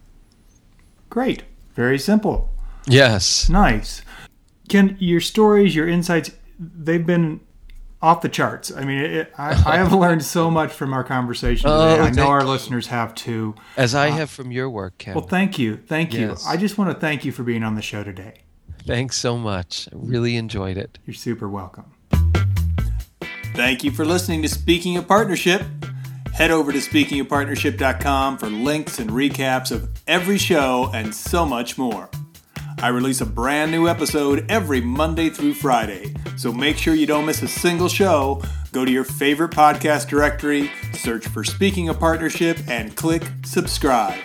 Great. 1.11 1.43
Very 1.75 1.99
simple. 1.99 2.51
Yes. 2.87 3.49
Nice. 3.49 4.03
Ken, 4.69 4.97
your 5.01 5.21
stories, 5.21 5.75
your 5.75 5.89
insights, 5.89 6.31
they've 6.59 7.05
been 7.05 7.41
off 8.01 8.23
the 8.23 8.29
charts. 8.29 8.73
I 8.73 8.85
mean, 8.85 8.99
it, 8.99 9.33
I, 9.37 9.51
I, 9.51 9.77
have 9.77 9.93
learned 10.05 10.23
so 10.23 10.51
much 10.51 10.73
from 10.73 10.95
our 10.95 11.05
conversation 11.05 11.69
today. 11.69 11.99
Oh, 11.99 12.03
I 12.03 12.11
know 12.11 12.29
our 12.29 12.45
listeners 12.45 12.87
have 12.87 13.15
too. 13.15 13.55
As 13.77 13.95
I 13.95 14.09
uh, 14.09 14.13
have 14.13 14.31
from 14.31 14.53
your 14.53 14.71
work, 14.71 14.99
Ken. 14.99 15.15
Well, 15.15 15.27
thank 15.27 15.59
you. 15.59 15.77
Thank 15.77 16.15
you. 16.15 16.37
I 16.47 16.57
just 16.57 16.79
want 16.79 16.91
to 16.91 16.99
thank 16.99 17.25
you 17.25 17.33
for 17.33 17.43
being 17.43 17.63
on 17.63 17.75
the 17.75 17.83
show 17.83 18.03
today. 18.03 18.43
Thanks 18.87 19.17
so 19.17 19.37
much. 19.37 19.89
I 19.93 19.97
really 19.97 20.37
enjoyed 20.37 20.79
it. 20.79 20.99
You're 21.05 21.15
super 21.15 21.49
welcome. 21.49 21.93
Thank 23.55 23.85
you 23.85 23.91
for 23.91 24.05
listening 24.07 24.43
to 24.43 24.49
Speaking 24.49 24.97
of 24.97 25.07
Partnership. 25.07 25.63
Head 26.41 26.53
over 26.53 26.73
to 26.73 26.79
speakingofpartnership.com 26.79 28.39
for 28.39 28.47
links 28.47 28.99
and 28.99 29.11
recaps 29.11 29.71
of 29.71 29.91
every 30.07 30.39
show 30.39 30.91
and 30.95 31.15
so 31.15 31.45
much 31.45 31.77
more. 31.77 32.09
I 32.79 32.89
release 32.89 33.21
a 33.21 33.27
brand 33.27 33.71
new 33.71 33.87
episode 33.87 34.51
every 34.51 34.81
Monday 34.81 35.29
through 35.29 35.53
Friday, 35.53 36.15
so 36.39 36.51
make 36.51 36.79
sure 36.79 36.95
you 36.95 37.05
don't 37.05 37.27
miss 37.27 37.43
a 37.43 37.47
single 37.47 37.91
show. 37.91 38.41
Go 38.73 38.87
to 38.87 38.91
your 38.91 39.05
favorite 39.05 39.51
podcast 39.51 40.09
directory, 40.09 40.71
search 40.95 41.29
for 41.29 41.45
Speaking 41.45 41.91
of 41.91 42.01
Partnership, 42.01 42.59
and 42.69 42.97
click 42.97 43.23
subscribe. 43.45 44.19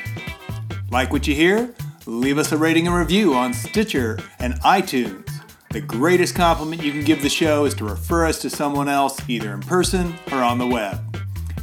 Like 0.91 1.11
what 1.11 1.27
you 1.27 1.35
hear? 1.35 1.75
Leave 2.05 2.37
us 2.37 2.53
a 2.53 2.57
rating 2.57 2.87
and 2.87 2.95
review 2.95 3.33
on 3.33 3.53
Stitcher 3.53 4.19
and 4.39 4.53
iTunes. 4.61 5.29
The 5.71 5.81
greatest 5.81 6.33
compliment 6.33 6.81
you 6.81 6.93
can 6.93 7.03
give 7.03 7.21
the 7.21 7.27
show 7.27 7.65
is 7.65 7.73
to 7.73 7.83
refer 7.83 8.25
us 8.25 8.39
to 8.43 8.49
someone 8.49 8.87
else, 8.87 9.19
either 9.27 9.53
in 9.53 9.59
person 9.59 10.15
or 10.31 10.37
on 10.37 10.59
the 10.59 10.67
web. 10.67 11.24